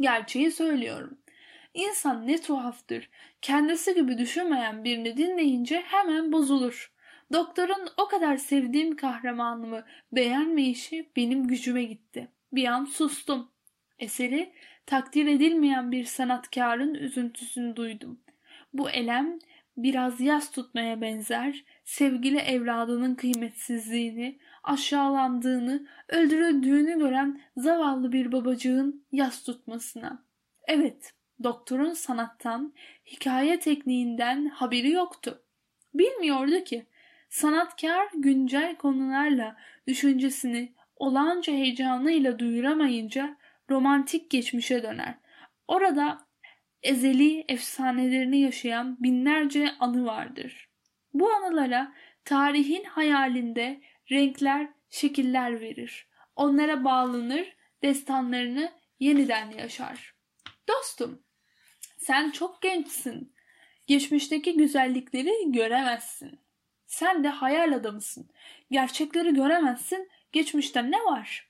Gerçeği 0.00 0.50
söylüyorum. 0.50 1.18
İnsan 1.74 2.26
ne 2.26 2.40
tuhaftır. 2.40 3.10
Kendisi 3.42 3.94
gibi 3.94 4.18
düşünmeyen 4.18 4.84
birini 4.84 5.16
dinleyince 5.16 5.80
hemen 5.80 6.32
bozulur. 6.32 6.92
Doktorun 7.32 7.88
o 7.96 8.08
kadar 8.08 8.36
sevdiğim 8.36 8.96
kahramanımı 8.96 9.84
beğenmeyişi 10.12 11.10
benim 11.16 11.46
gücüme 11.46 11.84
gitti. 11.84 12.28
Bir 12.52 12.64
an 12.64 12.84
sustum. 12.84 13.50
Eseri 13.98 14.52
takdir 14.86 15.26
edilmeyen 15.26 15.92
bir 15.92 16.04
sanatkarın 16.04 16.94
üzüntüsünü 16.94 17.76
duydum. 17.76 18.20
Bu 18.72 18.90
elem 18.90 19.38
biraz 19.76 20.20
yas 20.20 20.50
tutmaya 20.50 21.00
benzer, 21.00 21.64
sevgili 21.84 22.38
evladının 22.38 23.14
kıymetsizliğini, 23.14 24.38
aşağılandığını, 24.62 25.86
öldürüldüğünü 26.08 26.98
gören 26.98 27.40
zavallı 27.56 28.12
bir 28.12 28.32
babacığın 28.32 29.04
yas 29.12 29.42
tutmasına. 29.42 30.24
Evet, 30.68 31.14
doktorun 31.44 31.92
sanattan, 31.92 32.74
hikaye 33.06 33.60
tekniğinden 33.60 34.46
haberi 34.46 34.90
yoktu. 34.90 35.42
Bilmiyordu 35.94 36.64
ki 36.64 36.86
sanatkar 37.28 38.08
güncel 38.14 38.76
konularla 38.76 39.56
düşüncesini 39.86 40.72
olağanca 40.96 41.52
heyecanıyla 41.52 42.38
duyuramayınca 42.38 43.36
romantik 43.70 44.30
geçmişe 44.30 44.82
döner. 44.82 45.14
Orada 45.68 46.26
ezeli 46.82 47.44
efsanelerini 47.48 48.40
yaşayan 48.40 48.96
binlerce 49.02 49.70
anı 49.80 50.06
vardır. 50.06 50.68
Bu 51.14 51.32
anılara 51.32 51.92
tarihin 52.24 52.84
hayalinde 52.84 53.80
renkler, 54.10 54.68
şekiller 54.90 55.60
verir. 55.60 56.08
Onlara 56.36 56.84
bağlanır, 56.84 57.56
destanlarını 57.82 58.72
yeniden 59.00 59.50
yaşar. 59.50 60.14
Dostum, 60.68 61.22
sen 62.02 62.30
çok 62.30 62.62
gençsin. 62.62 63.32
Geçmişteki 63.86 64.56
güzellikleri 64.56 65.52
göremezsin. 65.52 66.38
Sen 66.86 67.24
de 67.24 67.28
hayal 67.28 67.72
adamısın. 67.72 68.30
Gerçekleri 68.70 69.34
göremezsin. 69.34 70.10
Geçmişte 70.32 70.90
ne 70.90 71.04
var? 71.04 71.48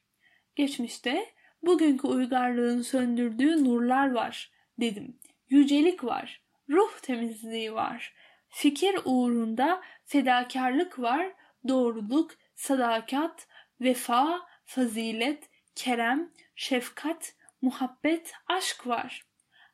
Geçmişte 0.57 1.27
bugünkü 1.63 2.07
uygarlığın 2.07 2.83
söndürdüğü 2.83 3.65
nurlar 3.65 4.13
var 4.13 4.51
dedim. 4.81 5.19
Yücelik 5.49 6.05
var. 6.05 6.43
Ruh 6.71 6.99
temizliği 7.03 7.75
var. 7.75 8.15
Fikir 8.49 8.99
uğrunda 9.05 9.83
fedakarlık 10.05 10.99
var. 10.99 11.33
Doğruluk, 11.69 12.31
sadakat, 12.55 13.47
vefa, 13.81 14.41
fazilet, 14.65 15.51
kerem, 15.75 16.31
şefkat, 16.57 17.35
muhabbet, 17.63 18.33
aşk 18.47 18.87
var. 18.87 19.32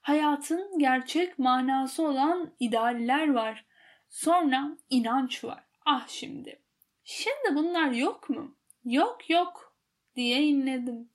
Hayatın 0.09 0.79
gerçek 0.79 1.39
manası 1.39 2.03
olan 2.03 2.55
idealler 2.61 3.33
var. 3.33 3.65
Sonra 4.09 4.77
inanç 4.91 5.45
var. 5.45 5.65
Ah 5.87 6.09
şimdi. 6.09 6.63
Şimdi 7.05 7.55
bunlar 7.55 7.91
yok 7.91 8.31
mu? 8.31 8.57
Yok 8.85 9.31
yok 9.31 9.77
diye 10.17 10.43
inledim. 10.43 11.09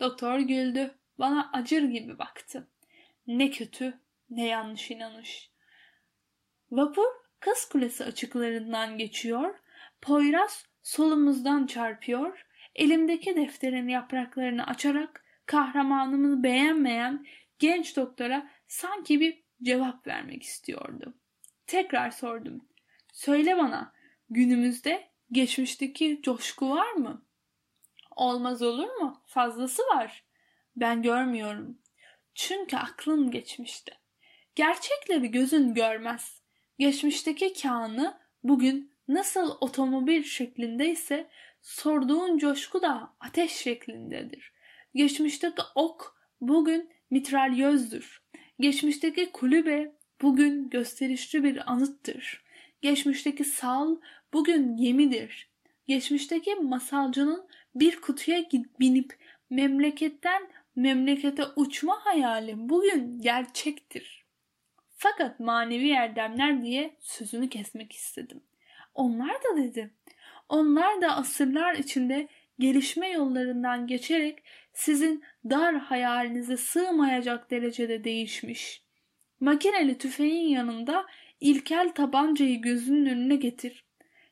Doktor 0.00 0.38
güldü. 0.38 0.94
Bana 1.18 1.50
acır 1.52 1.82
gibi 1.82 2.18
baktı. 2.18 2.68
Ne 3.26 3.50
kötü 3.50 4.00
ne 4.30 4.46
yanlış 4.46 4.90
inanış. 4.90 5.50
Vapur 6.70 7.08
Kız 7.40 7.68
Kulesi 7.68 8.04
açıklarından 8.04 8.98
geçiyor. 8.98 9.58
Poyraz 10.02 10.66
solumuzdan 10.82 11.66
çarpıyor. 11.66 12.46
Elimdeki 12.74 13.36
defterin 13.36 13.88
yapraklarını 13.88 14.66
açarak 14.66 15.24
kahramanımı 15.46 16.42
beğenmeyen 16.42 17.26
genç 17.58 17.96
doktora 17.96 18.50
sanki 18.68 19.20
bir 19.20 19.42
cevap 19.62 20.06
vermek 20.06 20.42
istiyordu. 20.42 21.14
Tekrar 21.66 22.10
sordum. 22.10 22.68
Söyle 23.12 23.56
bana 23.56 23.92
günümüzde 24.30 25.08
geçmişteki 25.32 26.20
coşku 26.22 26.70
var 26.70 26.92
mı? 26.92 27.26
Olmaz 28.16 28.62
olur 28.62 28.88
mu? 28.88 29.22
Fazlası 29.26 29.82
var. 29.82 30.24
Ben 30.76 31.02
görmüyorum. 31.02 31.78
Çünkü 32.34 32.76
aklın 32.76 33.30
geçmişte. 33.30 33.92
Gerçekleri 34.54 35.30
gözün 35.30 35.74
görmez. 35.74 36.42
Geçmişteki 36.78 37.52
kanı 37.62 38.20
bugün 38.42 38.92
nasıl 39.08 39.56
otomobil 39.60 40.22
şeklindeyse 40.22 41.30
sorduğun 41.62 42.38
coşku 42.38 42.82
da 42.82 43.16
ateş 43.20 43.52
şeklindedir. 43.52 44.52
Geçmişteki 44.94 45.62
ok 45.74 46.16
bugün 46.40 46.90
mitralyözdür. 47.10 48.22
Geçmişteki 48.60 49.32
kulübe 49.32 49.92
bugün 50.22 50.70
gösterişli 50.70 51.44
bir 51.44 51.72
anıttır. 51.72 52.44
Geçmişteki 52.82 53.44
sal 53.44 53.96
bugün 54.32 54.76
gemidir. 54.76 55.50
Geçmişteki 55.86 56.54
masalcının 56.54 57.48
bir 57.74 58.00
kutuya 58.00 58.44
binip 58.80 59.18
memleketten 59.50 60.42
memlekete 60.76 61.42
uçma 61.56 61.98
hayali 62.04 62.54
bugün 62.56 63.20
gerçektir. 63.20 64.24
Fakat 64.96 65.40
manevi 65.40 65.90
erdemler 65.90 66.62
diye 66.62 66.96
sözünü 67.00 67.48
kesmek 67.48 67.92
istedim. 67.92 68.42
Onlar 68.94 69.34
da 69.34 69.56
dedi. 69.56 69.94
Onlar 70.48 71.00
da 71.00 71.16
asırlar 71.16 71.74
içinde 71.74 72.28
gelişme 72.58 73.10
yollarından 73.10 73.86
geçerek 73.86 74.42
sizin 74.78 75.24
dar 75.50 75.78
hayalinize 75.78 76.56
sığmayacak 76.56 77.50
derecede 77.50 78.04
değişmiş. 78.04 78.82
Makineli 79.40 79.98
tüfeğin 79.98 80.48
yanında 80.48 81.06
ilkel 81.40 81.92
tabancayı 81.94 82.60
gözünün 82.62 83.06
önüne 83.06 83.36
getir. 83.36 83.84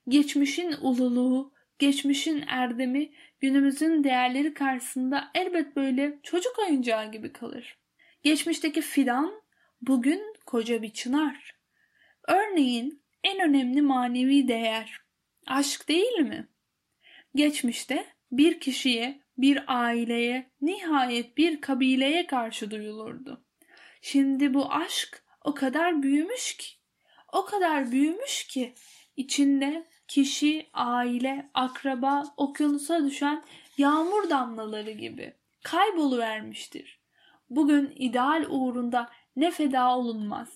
Geçmişin 0.09 0.74
ululuğu, 0.80 1.53
geçmişin 1.78 2.44
erdemi, 2.49 3.12
günümüzün 3.40 4.05
değerleri 4.05 4.55
karşısında 4.55 5.30
elbet 5.34 5.76
böyle 5.76 6.18
çocuk 6.22 6.59
oyuncağı 6.59 7.12
gibi 7.12 7.32
kalır. 7.32 7.78
Geçmişteki 8.22 8.80
fidan 8.80 9.42
bugün 9.80 10.22
koca 10.47 10.82
bir 10.82 10.90
çınar. 10.90 11.57
Örneğin 12.28 13.03
en 13.24 13.40
önemli 13.40 13.82
manevi 13.82 14.49
değer 14.49 15.01
aşk 15.47 15.88
değil 15.88 16.18
mi? 16.18 16.49
Geçmişte 17.34 18.07
bir 18.32 18.61
kişiye, 18.61 19.26
bir 19.39 19.64
aileye, 19.66 20.51
nihayet 20.61 21.37
bir 21.37 21.61
kabileye 21.61 22.26
karşı 22.26 22.70
duyulurdu. 22.70 23.45
Şimdi 24.01 24.55
bu 24.55 24.72
aşk 24.72 25.22
o 25.45 25.55
kadar 25.55 26.03
büyümüş 26.03 26.57
ki, 26.57 26.66
o 27.32 27.45
kadar 27.45 27.93
büyümüş 27.93 28.47
ki 28.47 28.74
içinde 29.16 29.87
kişi, 30.09 30.66
aile, 30.72 31.51
akraba, 31.55 32.24
okyanusa 32.37 33.05
düşen 33.05 33.45
yağmur 33.78 34.30
damlaları 34.30 34.91
gibi 34.91 35.34
kayboluvermiştir. 35.64 37.01
Bugün 37.51 37.93
ideal 37.97 38.45
uğrunda 38.49 39.11
ne 39.37 39.51
feda 39.51 39.97
olunmaz. 39.97 40.49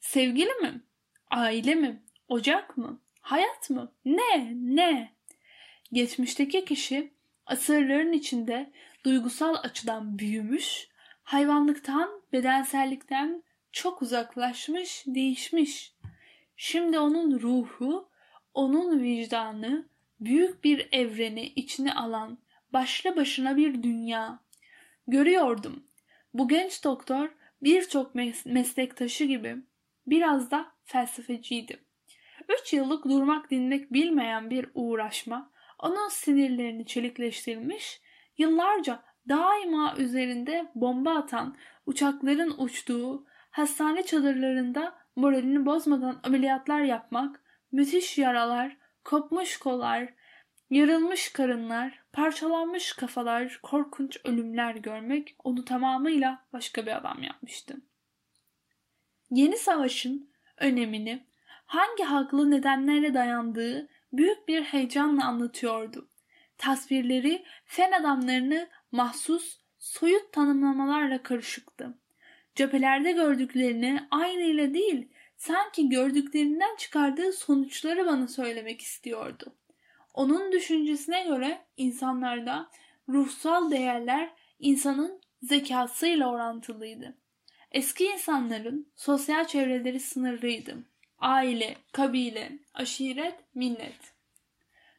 Sevgili 0.00 0.52
mi? 0.52 0.82
Aile 1.30 1.74
mi? 1.74 2.02
Ocak 2.28 2.76
mı? 2.76 3.00
Hayat 3.20 3.70
mı? 3.70 3.92
Ne? 4.04 4.52
Ne? 4.54 5.12
Geçmişteki 5.92 6.64
kişi 6.64 7.17
asırların 7.48 8.12
içinde 8.12 8.72
duygusal 9.04 9.54
açıdan 9.62 10.18
büyümüş, 10.18 10.88
hayvanlıktan, 11.22 12.22
bedensellikten 12.32 13.42
çok 13.72 14.02
uzaklaşmış, 14.02 15.04
değişmiş. 15.06 15.92
Şimdi 16.56 16.98
onun 16.98 17.40
ruhu, 17.40 18.08
onun 18.54 19.02
vicdanı 19.02 19.88
büyük 20.20 20.64
bir 20.64 20.88
evreni 20.92 21.46
içine 21.46 21.94
alan 21.94 22.38
başlı 22.72 23.16
başına 23.16 23.56
bir 23.56 23.82
dünya. 23.82 24.40
Görüyordum. 25.06 25.84
Bu 26.34 26.48
genç 26.48 26.84
doktor 26.84 27.28
birçok 27.62 28.14
mes- 28.14 28.52
meslektaşı 28.52 29.24
gibi 29.24 29.56
biraz 30.06 30.50
da 30.50 30.72
felsefeciydi. 30.84 31.78
Üç 32.48 32.72
yıllık 32.72 33.04
durmak 33.04 33.50
dinmek 33.50 33.92
bilmeyen 33.92 34.50
bir 34.50 34.68
uğraşma 34.74 35.50
onun 35.78 36.08
sinirlerini 36.08 36.86
çelikleştirmiş, 36.86 38.00
yıllarca 38.38 39.02
daima 39.28 39.94
üzerinde 39.98 40.68
bomba 40.74 41.14
atan 41.14 41.56
uçakların 41.86 42.54
uçtuğu 42.58 43.26
hastane 43.50 44.02
çadırlarında 44.02 44.98
moralini 45.16 45.66
bozmadan 45.66 46.20
ameliyatlar 46.22 46.80
yapmak, 46.80 47.42
müthiş 47.72 48.18
yaralar, 48.18 48.76
kopmuş 49.04 49.56
kollar, 49.56 50.14
yarılmış 50.70 51.32
karınlar, 51.32 52.02
parçalanmış 52.12 52.92
kafalar, 52.92 53.60
korkunç 53.62 54.18
ölümler 54.24 54.74
görmek 54.74 55.36
onu 55.44 55.64
tamamıyla 55.64 56.46
başka 56.52 56.86
bir 56.86 56.96
adam 56.96 57.22
yapmıştı. 57.22 57.76
Yeni 59.30 59.56
savaşın 59.56 60.30
önemini 60.56 61.26
hangi 61.66 62.04
haklı 62.04 62.50
nedenlerle 62.50 63.14
dayandığı 63.14 63.88
büyük 64.12 64.48
bir 64.48 64.62
heyecanla 64.62 65.24
anlatıyordu. 65.24 66.08
Tasvirleri 66.58 67.44
fen 67.64 67.92
adamlarını 67.92 68.68
mahsus, 68.92 69.58
soyut 69.78 70.32
tanımlamalarla 70.32 71.22
karışıktı. 71.22 71.98
Cephelerde 72.54 73.12
gördüklerini 73.12 74.00
aynı 74.10 74.42
ile 74.42 74.74
değil, 74.74 75.08
sanki 75.36 75.88
gördüklerinden 75.88 76.76
çıkardığı 76.76 77.32
sonuçları 77.32 78.06
bana 78.06 78.28
söylemek 78.28 78.80
istiyordu. 78.80 79.54
Onun 80.14 80.52
düşüncesine 80.52 81.24
göre 81.24 81.66
insanlarda 81.76 82.70
ruhsal 83.08 83.70
değerler 83.70 84.30
insanın 84.58 85.20
zekasıyla 85.42 86.30
orantılıydı. 86.30 87.16
Eski 87.72 88.04
insanların 88.04 88.92
sosyal 88.96 89.46
çevreleri 89.46 90.00
sınırlıydı. 90.00 90.76
Aile, 91.18 91.76
kabile, 91.92 92.52
aşiret, 92.74 93.34
millet. 93.54 94.14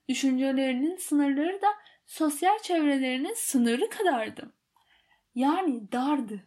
Düşüncelerinin 0.09 0.95
sınırları 0.95 1.61
da 1.61 1.67
sosyal 2.05 2.59
çevrelerinin 2.59 3.34
sınırı 3.36 3.89
kadardı. 3.89 4.53
Yani 5.36 5.91
dardı. 5.91 6.43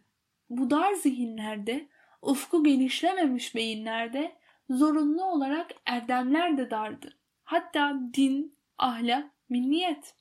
Bu 0.49 0.69
dar 0.69 0.93
zihinlerde, 0.93 1.87
ufku 2.21 2.63
genişlememiş 2.63 3.55
beyinlerde 3.55 4.35
zorunlu 4.69 5.23
olarak 5.23 5.71
erdemler 5.85 6.57
de 6.57 6.71
dardı. 6.71 7.17
Hatta 7.43 7.99
din, 8.13 8.57
ahlak, 8.77 9.31
milliyet. 9.49 10.15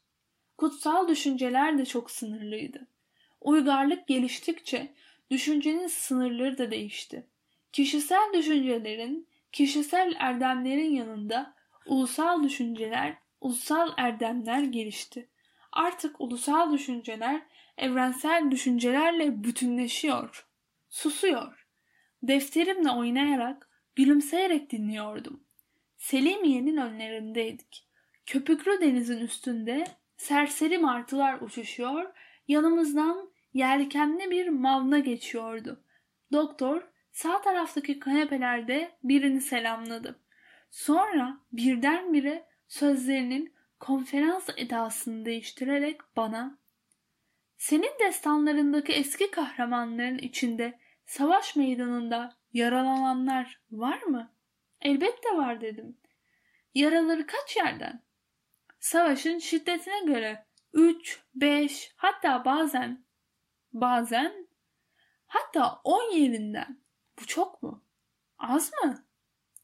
Kutsal 0.59 1.09
düşünceler 1.09 1.79
de 1.79 1.85
çok 1.85 2.11
sınırlıydı. 2.11 2.87
Uygarlık 3.41 4.07
geliştikçe 4.07 4.95
düşüncenin 5.31 5.87
sınırları 5.87 6.59
da 6.59 6.71
değişti. 6.71 7.27
Kişisel 7.73 8.33
düşüncelerin, 8.35 9.29
kişisel 9.53 10.15
erdemlerin 10.19 10.95
yanında 10.95 11.55
ulusal 11.87 12.43
düşünceler, 12.43 13.19
ulusal 13.41 13.91
erdemler 13.97 14.63
gelişti. 14.63 15.29
Artık 15.73 16.21
ulusal 16.21 16.73
düşünceler 16.73 17.43
evrensel 17.79 18.51
düşüncelerle 18.51 19.45
bütünleşiyor. 19.45 20.47
Susuyor. 20.91 21.67
Defterimle 22.23 22.91
oynayarak, 22.91 23.69
gülümseyerek 23.97 24.71
dinliyordum. 24.71 25.45
Selimiye'nin 25.97 26.77
önlerindeydik. 26.77 27.89
Köpüklü 28.27 28.81
denizin 28.81 29.19
üstünde 29.19 29.85
serseri 30.17 30.79
martılar 30.79 31.41
uçuşuyor, 31.41 32.13
yanımızdan 32.49 33.33
yelkenli 33.55 34.31
bir 34.31 34.49
mavna 34.49 34.99
geçiyordu. 34.99 35.85
Doktor 36.33 36.92
sağ 37.13 37.41
taraftaki 37.41 37.99
kanepelerde 37.99 38.93
birini 39.05 39.41
selamladı. 39.41 40.21
Sonra 40.71 41.39
birdenbire 41.53 42.47
sözlerinin 42.69 43.55
konferans 43.81 44.49
edasını 44.57 45.25
değiştirerek 45.25 46.01
bana 46.17 46.59
senin 47.57 47.99
destanlarındaki 48.01 48.93
eski 48.93 49.31
kahramanların 49.31 50.19
içinde 50.19 50.79
savaş 51.07 51.57
meydanında 51.57 52.37
yaralananlar 52.53 53.61
var 53.71 54.03
mı? 54.03 54.33
Elbette 54.81 55.37
var 55.37 55.61
dedim. 55.61 55.99
Yaraları 56.75 57.27
kaç 57.27 57.57
yerden? 57.57 58.03
Savaşın 58.81 59.39
şiddetine 59.39 60.01
göre 60.07 60.47
3, 60.73 61.23
5 61.35 61.93
hatta 61.97 62.45
bazen 62.45 63.05
bazen 63.73 64.49
hatta 65.27 65.81
10 65.85 66.17
yerinden. 66.17 66.82
Bu 67.21 67.27
çok 67.27 67.63
mu? 67.63 67.85
Az 68.39 68.73
mı? 68.85 69.05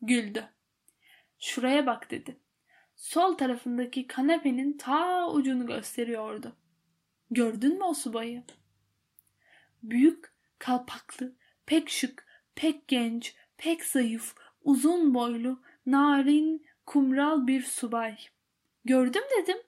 Güldü. 0.02 0.48
Şuraya 1.38 1.86
bak 1.86 2.10
dedi. 2.10 2.40
Sol 2.96 3.36
tarafındaki 3.36 4.06
kanepenin 4.06 4.78
ta 4.78 5.30
ucunu 5.30 5.66
gösteriyordu. 5.66 6.56
Gördün 7.30 7.78
mü 7.78 7.84
o 7.84 7.94
subayı? 7.94 8.44
Büyük, 9.82 10.32
kalpaklı, 10.58 11.34
pek 11.66 11.90
şık, 11.90 12.26
pek 12.54 12.88
genç, 12.88 13.34
pek 13.56 13.84
zayıf, 13.84 14.34
uzun 14.62 15.14
boylu, 15.14 15.62
narin, 15.86 16.66
kumral 16.86 17.46
bir 17.46 17.62
subay. 17.62 18.16
Gördüm 18.84 19.22
dedim. 19.38 19.58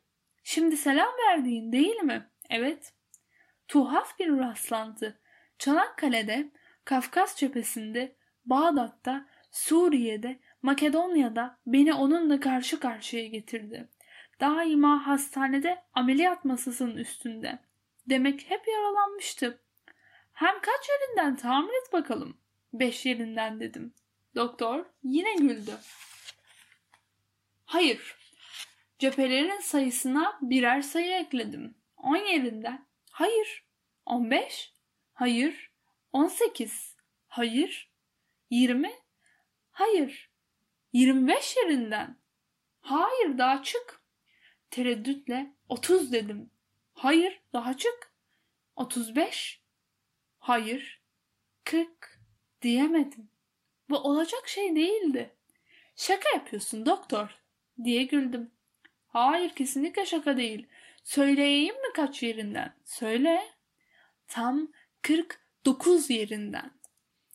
Şimdi 0.43 0.77
selam 0.77 1.13
verdiğin 1.29 1.73
değil 1.73 1.97
mi? 1.97 2.31
Evet. 2.51 2.93
Tuhaf 3.69 4.19
bir 4.19 4.39
rastlantı. 4.39 5.21
Çanakkale'de, 5.59 6.51
Kafkas 6.85 7.37
cephesinde, 7.37 8.17
Bağdat'ta, 8.45 9.29
Suriye'de, 9.51 10.41
Makedonya'da 10.63 11.59
beni 11.67 11.95
onunla 11.95 12.41
karşı 12.41 12.81
karşıya 12.81 13.27
getirdi. 13.27 13.89
Daima 14.41 15.07
hastanede 15.07 15.83
ameliyat 15.95 16.45
masasının 16.45 16.97
üstünde. 16.97 17.59
Demek 18.09 18.51
hep 18.51 18.69
yaralanmıştı. 18.69 19.61
Hem 20.33 20.61
kaç 20.61 20.89
yerinden 20.89 21.37
tahmin 21.37 21.87
et 21.87 21.93
bakalım. 21.93 22.37
Beş 22.73 23.07
yerinden 23.07 23.61
dedim. 23.61 23.95
Doktor 24.35 24.85
yine 25.03 25.35
güldü. 25.35 25.73
Hayır. 27.65 28.17
Cephelerin 28.99 29.61
sayısına 29.61 30.39
birer 30.43 30.83
sayı 30.83 31.13
ekledim. 31.13 31.75
On 31.97 32.17
yerinden. 32.17 32.87
Hayır. 33.11 33.65
On 34.07 34.31
beş. 34.31 34.75
Hayır. 35.15 35.70
On 36.13 36.27
sekiz. 36.27 36.97
Hayır. 37.27 37.91
Yirmi. 38.51 38.93
Hayır. 39.71 40.31
Yirmi 40.93 41.29
beş 41.29 41.57
yerinden. 41.57 42.17
Hayır 42.81 43.39
daha 43.39 43.63
çık. 43.63 44.03
Tereddütle 44.71 45.55
otuz 45.69 46.13
dedim. 46.13 46.51
Hayır 46.93 47.43
daha 47.53 47.77
çık. 47.77 48.15
Otuz 48.77 49.17
beş. 49.17 49.63
Hayır. 50.39 51.03
Kırk 51.65 52.21
diyemedim. 52.63 53.31
Bu 53.91 53.99
olacak 53.99 54.49
şey 54.49 54.77
değildi. 54.77 55.37
Şaka 55.97 56.29
yapıyorsun 56.35 56.87
doktor 56.87 57.37
diye 57.85 58.05
güldüm. 58.05 58.51
Hayır 59.07 59.51
kesinlikle 59.51 60.07
şaka 60.07 60.37
değil. 60.37 60.67
Söyleyeyim 61.05 61.75
mi 61.75 61.93
kaç 61.95 62.23
yerinden? 62.23 62.75
Söyle. 62.85 63.51
Tam 64.29 64.73
49 65.65 66.11
yerinden. 66.11 66.71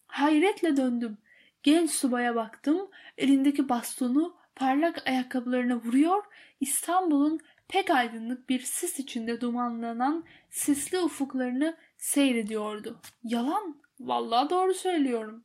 Hayretle 0.08 0.78
döndüm. 0.78 1.18
Genç 1.64 1.92
subaya 1.92 2.36
baktım. 2.36 2.90
Elindeki 3.18 3.70
bastonu 3.70 4.38
parlak 4.56 5.08
ayakkabılarına 5.08 5.76
vuruyor. 5.76 6.24
İstanbul'un 6.60 7.40
pek 7.68 7.90
aydınlık 7.90 8.50
bir 8.50 8.60
sis 8.60 9.00
içinde 9.00 9.42
dumanlanan 9.42 10.26
sisli 10.50 11.00
ufuklarını 11.00 11.78
seyrediyordu. 11.98 13.02
Yalan. 13.24 13.82
Vallahi 14.00 14.50
doğru 14.50 14.74
söylüyorum. 14.74 15.44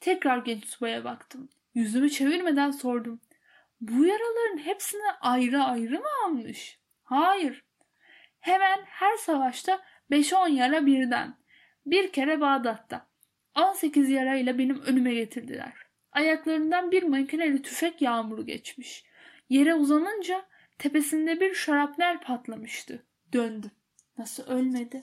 Tekrar 0.00 0.38
genç 0.38 0.66
subaya 0.66 1.04
baktım. 1.04 1.48
Yüzümü 1.74 2.10
çevirmeden 2.10 2.70
sordum. 2.70 3.20
Bu 3.80 4.04
yaraların 4.04 4.58
hepsini 4.58 5.12
ayrı 5.20 5.62
ayrı 5.62 5.98
mı 6.00 6.08
almış? 6.26 6.78
Hayır. 7.04 7.64
Hemen 8.40 8.80
her 8.84 9.16
savaşta 9.16 9.80
5-10 10.10 10.50
yara 10.50 10.86
birden. 10.86 11.41
Bir 11.86 12.12
kere 12.12 12.40
Bağdat'ta. 12.40 13.06
18 13.56 14.10
yarayla 14.10 14.58
benim 14.58 14.82
önüme 14.82 15.14
getirdiler. 15.14 15.72
Ayaklarından 16.12 16.90
bir 16.90 17.02
makineli 17.02 17.62
tüfek 17.62 18.02
yağmuru 18.02 18.46
geçmiş. 18.46 19.04
Yere 19.48 19.74
uzanınca 19.74 20.44
tepesinde 20.78 21.40
bir 21.40 21.54
şarapnel 21.54 22.20
patlamıştı. 22.20 23.06
Döndü. 23.32 23.70
Nasıl 24.18 24.42
ölmedi? 24.42 25.00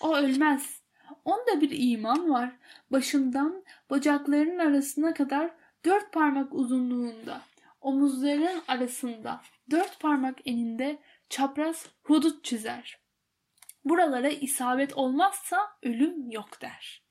O 0.00 0.16
ölmez. 0.16 0.82
Onda 1.24 1.60
bir 1.60 1.70
iman 1.72 2.30
var. 2.30 2.52
Başından 2.90 3.64
bacaklarının 3.90 4.58
arasına 4.58 5.14
kadar 5.14 5.50
dört 5.84 6.12
parmak 6.12 6.54
uzunluğunda, 6.54 7.40
omuzlarının 7.80 8.62
arasında, 8.68 9.40
dört 9.70 10.00
parmak 10.00 10.38
eninde 10.44 10.98
çapraz 11.28 11.86
hudut 12.02 12.44
çizer. 12.44 12.98
Buralara 13.88 14.28
isabet 14.28 14.96
olmazsa 14.96 15.70
ölüm 15.82 16.30
yok 16.30 16.60
der. 16.60 17.02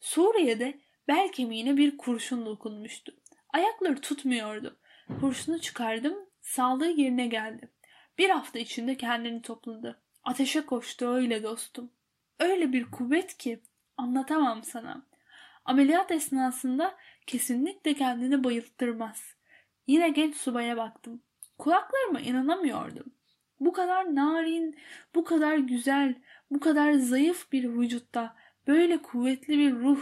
Suriye'de 0.00 0.80
bel 1.08 1.32
kemiğine 1.32 1.76
bir 1.76 1.96
kurşun 1.96 2.46
dokunmuştu. 2.46 3.12
Ayakları 3.52 4.00
tutmuyordu. 4.00 4.78
Kurşunu 5.20 5.60
çıkardım, 5.60 6.14
sağlığı 6.40 6.90
yerine 6.90 7.26
geldi. 7.26 7.72
Bir 8.18 8.30
hafta 8.30 8.58
içinde 8.58 8.96
kendini 8.96 9.42
topladı. 9.42 10.02
Ateşe 10.24 10.66
koştu 10.66 11.06
öyle 11.06 11.42
dostum. 11.42 11.92
Öyle 12.38 12.72
bir 12.72 12.90
kuvvet 12.90 13.36
ki 13.38 13.62
anlatamam 13.96 14.62
sana. 14.62 15.06
Ameliyat 15.64 16.10
esnasında 16.10 16.96
kesinlikle 17.26 17.94
kendini 17.94 18.44
bayılttırmaz. 18.44 19.34
Yine 19.86 20.08
genç 20.08 20.36
subaya 20.36 20.76
baktım. 20.76 21.22
Kulaklarıma 21.58 22.20
inanamıyordum. 22.20 23.14
Bu 23.64 23.72
kadar 23.72 24.14
narin, 24.14 24.76
bu 25.14 25.24
kadar 25.24 25.56
güzel, 25.56 26.14
bu 26.50 26.60
kadar 26.60 26.92
zayıf 26.92 27.52
bir 27.52 27.64
vücutta 27.64 28.36
böyle 28.66 29.02
kuvvetli 29.02 29.58
bir 29.58 29.72
ruh. 29.72 30.00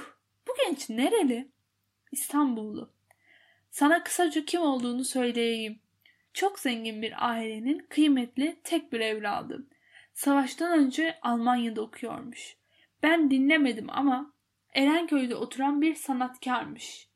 Bu 0.48 0.52
genç 0.66 0.90
nereli? 0.90 1.48
İstanbullu. 2.12 2.92
Sana 3.70 4.04
kısaca 4.04 4.44
kim 4.44 4.60
olduğunu 4.60 5.04
söyleyeyim. 5.04 5.80
Çok 6.32 6.58
zengin 6.58 7.02
bir 7.02 7.28
ailenin 7.28 7.86
kıymetli 7.88 8.56
tek 8.64 8.92
bir 8.92 9.00
evladı. 9.00 9.66
Savaştan 10.14 10.78
önce 10.78 11.18
Almanya'da 11.22 11.82
okuyormuş. 11.82 12.56
Ben 13.02 13.30
dinlemedim 13.30 13.86
ama 13.90 14.32
Erenköy'de 14.74 15.34
oturan 15.34 15.82
bir 15.82 15.94
sanatkarmış. 15.94 17.08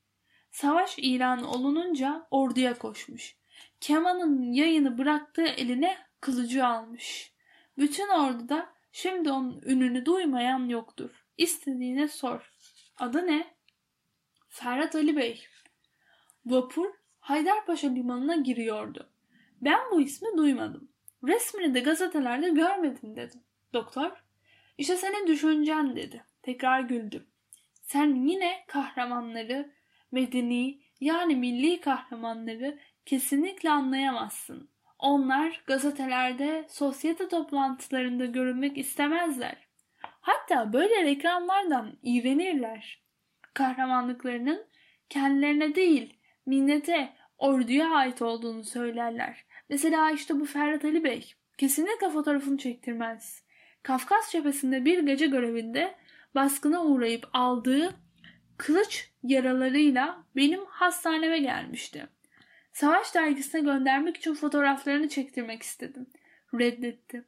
Savaş 0.51 0.99
ilanı 0.99 1.51
olununca 1.51 2.27
orduya 2.31 2.79
koşmuş. 2.79 3.37
Kemanın 3.81 4.53
yayını 4.53 4.99
bıraktığı 4.99 5.47
eline 5.47 6.06
kılıcı 6.21 6.67
almış. 6.67 7.33
Bütün 7.79 8.09
orduda 8.09 8.73
şimdi 8.93 9.31
onun 9.31 9.63
ününü 9.63 10.07
duymayan 10.07 10.69
yoktur. 10.69 11.11
İstediğine 11.39 12.09
sor. 12.09 12.53
Adı 12.97 13.27
ne? 13.27 13.55
Ferhat 14.49 14.95
Ali 14.95 15.17
Bey. 15.17 15.47
Vapur 16.47 16.87
Haydarpaşa 17.27 17.89
limanına 17.89 18.37
giriyordu. 18.37 19.11
Ben 19.61 19.81
bu 19.91 20.01
ismi 20.01 20.29
duymadım. 20.37 20.89
Resmini 21.25 21.75
de 21.75 21.81
gazetelerde 21.81 22.49
görmedim 22.49 23.17
dedim. 23.17 23.41
Doktor, 23.73 24.25
işte 24.79 24.97
senin 24.97 25.27
düşüncen 25.27 25.97
dedi. 25.97 26.25
Tekrar 26.43 26.81
güldüm. 26.81 27.27
Sen 27.83 28.15
yine 28.29 28.65
kahramanları, 28.67 29.73
medeni 30.13 30.81
yani 31.01 31.37
milli 31.37 31.81
kahramanları 31.81 32.79
kesinlikle 33.07 33.71
anlayamazsın. 33.71 34.71
Onlar 34.99 35.63
gazetelerde, 35.67 36.65
sosyete 36.69 37.29
toplantılarında 37.29 38.27
görünmek 38.27 38.79
istemezler. 38.79 39.67
Hatta 40.21 40.73
böyle 40.73 41.03
reklamlardan 41.03 41.99
iğrenirler. 42.03 43.03
Kahramanlıklarının 43.55 44.67
kendilerine 45.09 45.75
değil, 45.75 46.19
minnete, 46.47 47.13
orduya 47.39 47.91
ait 47.91 48.23
olduğunu 48.23 48.65
söylerler. 48.65 49.45
Mesela 49.69 50.11
işte 50.11 50.41
bu 50.41 50.45
Ferhat 50.45 50.85
Ali 50.85 51.05
Bey. 51.05 51.35
Kesinlikle 51.59 52.11
fotoğrafını 52.11 52.59
çektirmez. 52.59 53.45
Kafkas 53.83 54.33
cephesinde 54.33 54.85
bir 54.85 54.99
gece 54.99 55.27
görevinde 55.27 55.95
baskına 56.35 56.85
uğrayıp 56.85 57.29
aldığı 57.33 57.95
kılıç 58.57 59.11
yaralarıyla 59.23 60.25
benim 60.37 60.67
hastaneme 60.67 61.39
gelmişti. 61.39 62.09
Savaş 62.77 63.15
dergisine 63.15 63.61
göndermek 63.61 64.17
için 64.17 64.35
fotoğraflarını 64.35 65.09
çektirmek 65.09 65.63
istedim. 65.63 66.07
Reddetti. 66.55 67.25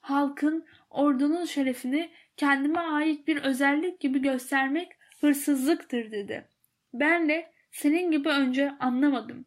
Halkın, 0.00 0.66
ordunun 0.90 1.44
şerefini 1.44 2.10
kendime 2.36 2.80
ait 2.80 3.28
bir 3.28 3.42
özellik 3.42 4.00
gibi 4.00 4.22
göstermek 4.22 4.92
hırsızlıktır 5.20 6.10
dedi. 6.10 6.48
Ben 6.94 7.28
de 7.28 7.52
senin 7.70 8.10
gibi 8.10 8.28
önce 8.28 8.72
anlamadım. 8.80 9.44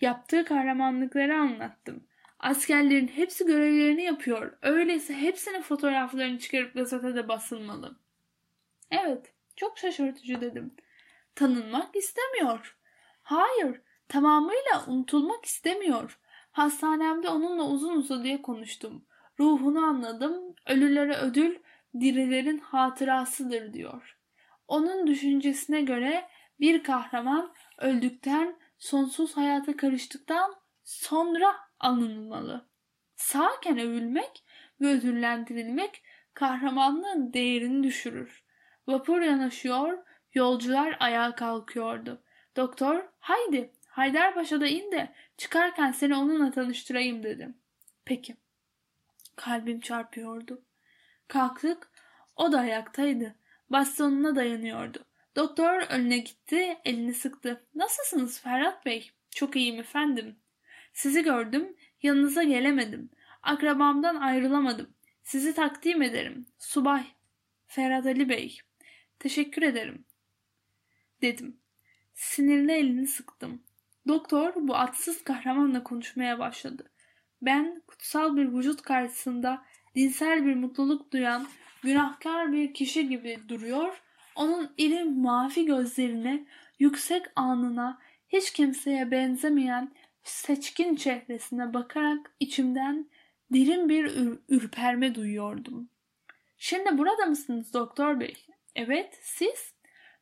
Yaptığı 0.00 0.44
kahramanlıkları 0.44 1.36
anlattım. 1.36 2.06
Askerlerin 2.38 3.08
hepsi 3.08 3.46
görevlerini 3.46 4.02
yapıyor. 4.02 4.58
Öyleyse 4.62 5.14
hepsinin 5.14 5.62
fotoğraflarını 5.62 6.38
çıkarıp 6.38 6.74
gazetede 6.74 7.28
basılmalı. 7.28 7.96
Evet, 8.90 9.32
çok 9.56 9.78
şaşırtıcı 9.78 10.40
dedim. 10.40 10.74
Tanınmak 11.34 11.96
istemiyor. 11.96 12.76
Hayır, 13.22 13.80
tamamıyla 14.08 14.84
unutulmak 14.86 15.44
istemiyor. 15.44 16.18
Hastanemde 16.52 17.28
onunla 17.28 17.64
uzun 17.68 17.96
uzadıya 17.96 18.42
konuştum. 18.42 19.04
Ruhunu 19.40 19.84
anladım. 19.84 20.54
Ölülere 20.66 21.16
ödül, 21.16 21.58
dirilerin 22.00 22.58
hatırasıdır 22.58 23.72
diyor. 23.72 24.18
Onun 24.68 25.06
düşüncesine 25.06 25.80
göre 25.80 26.28
bir 26.60 26.82
kahraman 26.82 27.52
öldükten, 27.78 28.56
sonsuz 28.78 29.36
hayata 29.36 29.76
karıştıktan 29.76 30.54
sonra 30.84 31.56
anılmalı. 31.80 32.68
Sağken 33.16 33.78
övülmek 33.78 34.44
ve 34.80 34.86
ödüllendirilmek 34.86 36.02
kahramanlığın 36.34 37.32
değerini 37.32 37.82
düşürür. 37.82 38.44
Vapur 38.86 39.20
yanaşıyor, 39.20 39.98
yolcular 40.34 40.96
ayağa 41.00 41.34
kalkıyordu. 41.34 42.22
Doktor, 42.56 43.04
haydi 43.18 43.72
Haydarpaşa'da 43.96 44.66
in 44.66 44.92
de 44.92 45.12
çıkarken 45.36 45.92
seni 45.92 46.16
onunla 46.16 46.50
tanıştırayım 46.50 47.22
dedim. 47.22 47.56
Peki. 48.04 48.36
Kalbim 49.36 49.80
çarpıyordu. 49.80 50.62
Kalktık, 51.28 51.90
o 52.36 52.52
da 52.52 52.58
ayaktaydı. 52.58 53.34
Bastonuna 53.70 54.36
dayanıyordu. 54.36 55.04
Doktor 55.36 55.82
önüne 55.82 56.18
gitti, 56.18 56.78
elini 56.84 57.14
sıktı. 57.14 57.66
Nasılsınız 57.74 58.40
Ferhat 58.40 58.86
Bey? 58.86 59.10
Çok 59.30 59.56
iyiyim 59.56 59.80
efendim. 59.80 60.36
Sizi 60.92 61.22
gördüm, 61.22 61.76
yanınıza 62.02 62.42
gelemedim. 62.42 63.10
Akrabamdan 63.42 64.16
ayrılamadım. 64.16 64.94
Sizi 65.22 65.54
takdim 65.54 66.02
ederim. 66.02 66.46
Subay. 66.58 67.04
Ferhat 67.66 68.06
Ali 68.06 68.28
Bey. 68.28 68.58
Teşekkür 69.18 69.62
ederim. 69.62 70.04
Dedim. 71.22 71.60
Sinirli 72.14 72.72
elini 72.72 73.06
sıktım. 73.06 73.62
Doktor 74.08 74.52
bu 74.56 74.76
atsız 74.76 75.24
kahramanla 75.24 75.84
konuşmaya 75.84 76.38
başladı. 76.38 76.90
Ben 77.42 77.82
kutsal 77.86 78.36
bir 78.36 78.52
vücut 78.52 78.82
karşısında 78.82 79.62
dinsel 79.94 80.46
bir 80.46 80.54
mutluluk 80.54 81.12
duyan 81.12 81.46
günahkar 81.82 82.52
bir 82.52 82.74
kişi 82.74 83.08
gibi 83.08 83.38
duruyor, 83.48 84.02
onun 84.36 84.74
iri 84.78 85.04
mavi 85.04 85.66
gözlerine, 85.66 86.46
yüksek 86.78 87.26
anına, 87.36 87.98
hiç 88.28 88.52
kimseye 88.52 89.10
benzemeyen 89.10 89.92
seçkin 90.22 90.96
çehresine 90.96 91.74
bakarak 91.74 92.32
içimden 92.40 93.10
derin 93.52 93.88
bir 93.88 94.04
ür- 94.04 94.40
ürperme 94.48 95.14
duyuyordum. 95.14 95.90
Şimdi 96.58 96.98
burada 96.98 97.26
mısınız 97.26 97.74
doktor 97.74 98.20
bey? 98.20 98.46
Evet, 98.74 99.18
siz? 99.22 99.74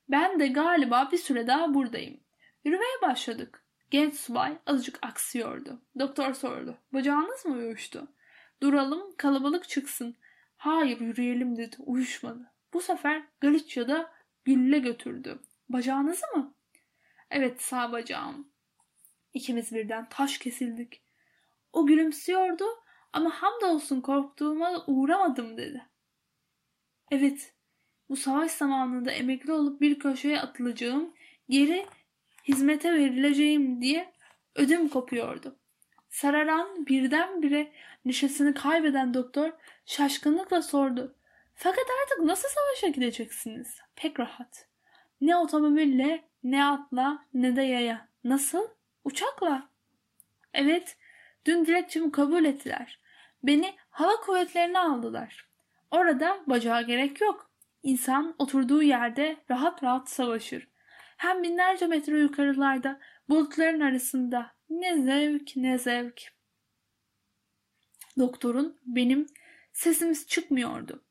Ben 0.09 0.41
de 0.41 0.49
galiba 0.49 1.09
bir 1.13 1.19
süre 1.19 1.47
daha 1.47 1.75
buradayım. 1.75 2.21
Yürümeye 2.65 3.03
başladık. 3.03 3.64
Genç 3.95 4.15
subay 4.15 4.59
azıcık 4.67 4.99
aksıyordu. 5.03 5.81
Doktor 5.99 6.35
sordu. 6.35 6.79
Bacağınız 6.93 7.45
mı 7.45 7.55
uyuştu? 7.55 8.09
Duralım, 8.63 9.17
kalabalık 9.17 9.69
çıksın. 9.69 10.17
Hayır 10.57 11.01
yürüyelim 11.01 11.57
dedi. 11.57 11.77
Uyuşmadı. 11.79 12.53
Bu 12.73 12.81
sefer 12.81 13.23
Galicia'da 13.41 14.13
gülle 14.45 14.79
götürdü. 14.79 15.39
Bacağınızı 15.69 16.27
mı? 16.37 16.55
Evet 17.31 17.63
sağ 17.63 17.93
bacağım. 17.93 18.53
İkimiz 19.35 19.73
birden 19.73 20.09
taş 20.09 20.39
kesildik. 20.39 21.03
O 21.73 21.87
gülümsüyordu 21.87 22.65
ama 23.13 23.31
hamdolsun 23.31 24.01
korktuğuma 24.01 24.85
uğramadım 24.87 25.57
dedi. 25.57 25.87
Evet, 27.11 27.55
bu 28.09 28.17
savaş 28.17 28.51
zamanında 28.51 29.11
emekli 29.11 29.53
olup 29.53 29.81
bir 29.81 29.99
köşeye 29.99 30.41
atılacağım, 30.41 31.15
geri 31.49 31.87
hizmete 32.49 32.93
verileceğim 32.93 33.83
diye 33.83 34.13
ödüm 34.55 34.89
kopuyordu. 34.89 35.57
Sararan 36.11 36.87
birdenbire 36.87 37.73
neşesini 38.05 38.55
kaybeden 38.55 39.15
doktor 39.15 39.53
şaşkınlıkla 39.87 40.63
sordu. 40.63 41.15
Fakat 41.55 41.85
artık 42.03 42.25
nasıl 42.25 42.49
savaşa 42.49 42.95
gideceksiniz? 42.95 43.79
Pek 43.97 44.21
rahat. 44.21 44.69
Ne 45.21 45.37
otomobille, 45.37 46.25
ne 46.45 46.65
atla, 46.65 47.25
ne 47.35 47.57
de 47.57 47.63
yaya. 47.63 48.09
Nasıl? 48.25 48.69
Uçakla. 49.05 49.69
Evet, 50.55 50.97
dün 51.47 51.67
dilekçemi 51.67 52.13
kabul 52.13 52.45
ettiler. 52.45 53.01
Beni 53.43 53.75
hava 53.91 54.17
kuvvetlerine 54.21 54.79
aldılar. 54.79 55.49
Orada 55.91 56.43
bacağa 56.47 56.83
gerek 56.83 57.21
yok. 57.21 57.51
İnsan 57.83 58.35
oturduğu 58.39 58.83
yerde 58.83 59.37
rahat 59.51 59.83
rahat 59.83 60.11
savaşır. 60.11 60.69
Hem 61.17 61.43
binlerce 61.43 61.87
metre 61.87 62.19
yukarılarda, 62.19 63.01
bulutların 63.29 63.81
arasında. 63.81 64.55
Ne 64.71 65.03
zevk, 65.03 65.57
ne 65.57 65.79
zevk. 65.79 66.23
Doktorun, 68.19 68.81
benim 68.87 69.27
sesimiz 69.73 70.27
çıkmıyordu. 70.27 71.05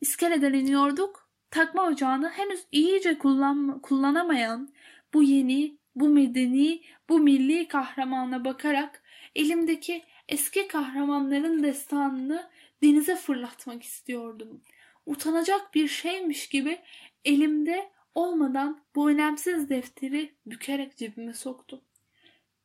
İskeleden 0.00 0.52
iniyorduk. 0.52 1.28
Takma 1.50 1.86
ocağını 1.86 2.28
henüz 2.28 2.66
iyice 2.72 3.18
kullan 3.18 3.80
kullanamayan 3.80 4.74
bu 5.14 5.22
yeni, 5.22 5.78
bu 5.94 6.08
medeni, 6.08 6.82
bu 7.08 7.18
milli 7.18 7.68
kahramana 7.68 8.44
bakarak 8.44 9.02
elimdeki 9.34 10.04
eski 10.28 10.68
kahramanların 10.68 11.62
destanını 11.62 12.50
denize 12.82 13.16
fırlatmak 13.16 13.82
istiyordum. 13.82 14.62
Utanacak 15.06 15.74
bir 15.74 15.88
şeymiş 15.88 16.48
gibi 16.48 16.80
elimde 17.24 17.91
olmadan 18.14 18.80
bu 18.94 19.10
önemsiz 19.10 19.70
defteri 19.70 20.34
bükerek 20.46 20.96
cebime 20.96 21.32
soktum. 21.32 21.80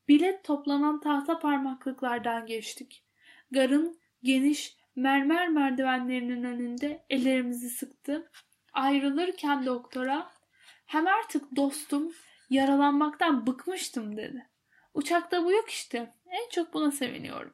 Bilet 0.07 0.43
toplanan 0.43 0.99
tahta 0.99 1.39
parmaklıklardan 1.39 2.45
geçtik. 2.45 3.03
Garın 3.51 3.99
geniş 4.23 4.77
mermer 4.95 5.49
merdivenlerinin 5.49 6.43
önünde 6.43 7.05
ellerimizi 7.09 7.69
sıktı. 7.69 8.31
Ayrılırken 8.73 9.65
doktora 9.65 10.31
hem 10.85 11.07
artık 11.07 11.55
dostum 11.55 12.13
yaralanmaktan 12.49 13.47
bıkmıştım 13.47 14.17
dedi. 14.17 14.47
Uçakta 14.93 15.43
bu 15.43 15.51
yok 15.51 15.69
işte. 15.69 16.13
En 16.29 16.49
çok 16.49 16.73
buna 16.73 16.91
seviniyorum. 16.91 17.53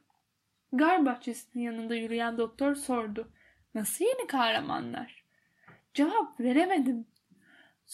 Gar 0.73 1.05
bahçesinin 1.05 1.63
yanında 1.63 1.95
yürüyen 1.95 2.37
doktor 2.37 2.75
sordu. 2.75 3.27
Nasıl 3.75 4.05
yeni 4.05 4.27
kahramanlar? 4.27 5.23
Cevap 5.93 6.39
veremedim. 6.39 7.05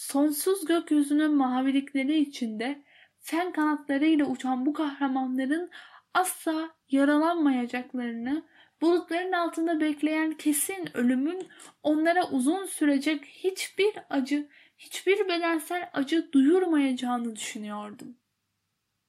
Sonsuz 0.00 0.64
gökyüzünün 0.64 1.30
mavilikleri 1.34 2.18
içinde 2.18 2.82
sen 3.18 3.52
kanatlarıyla 3.52 4.26
uçan 4.26 4.66
bu 4.66 4.72
kahramanların 4.72 5.70
asla 6.14 6.70
yaralanmayacaklarını, 6.90 8.42
bulutların 8.80 9.32
altında 9.32 9.80
bekleyen 9.80 10.32
kesin 10.32 10.96
ölümün 10.96 11.48
onlara 11.82 12.30
uzun 12.30 12.66
sürecek 12.66 13.24
hiçbir 13.24 13.92
acı, 14.10 14.48
hiçbir 14.78 15.28
bedensel 15.28 15.90
acı 15.92 16.32
duyurmayacağını 16.32 17.36
düşünüyordum. 17.36 18.19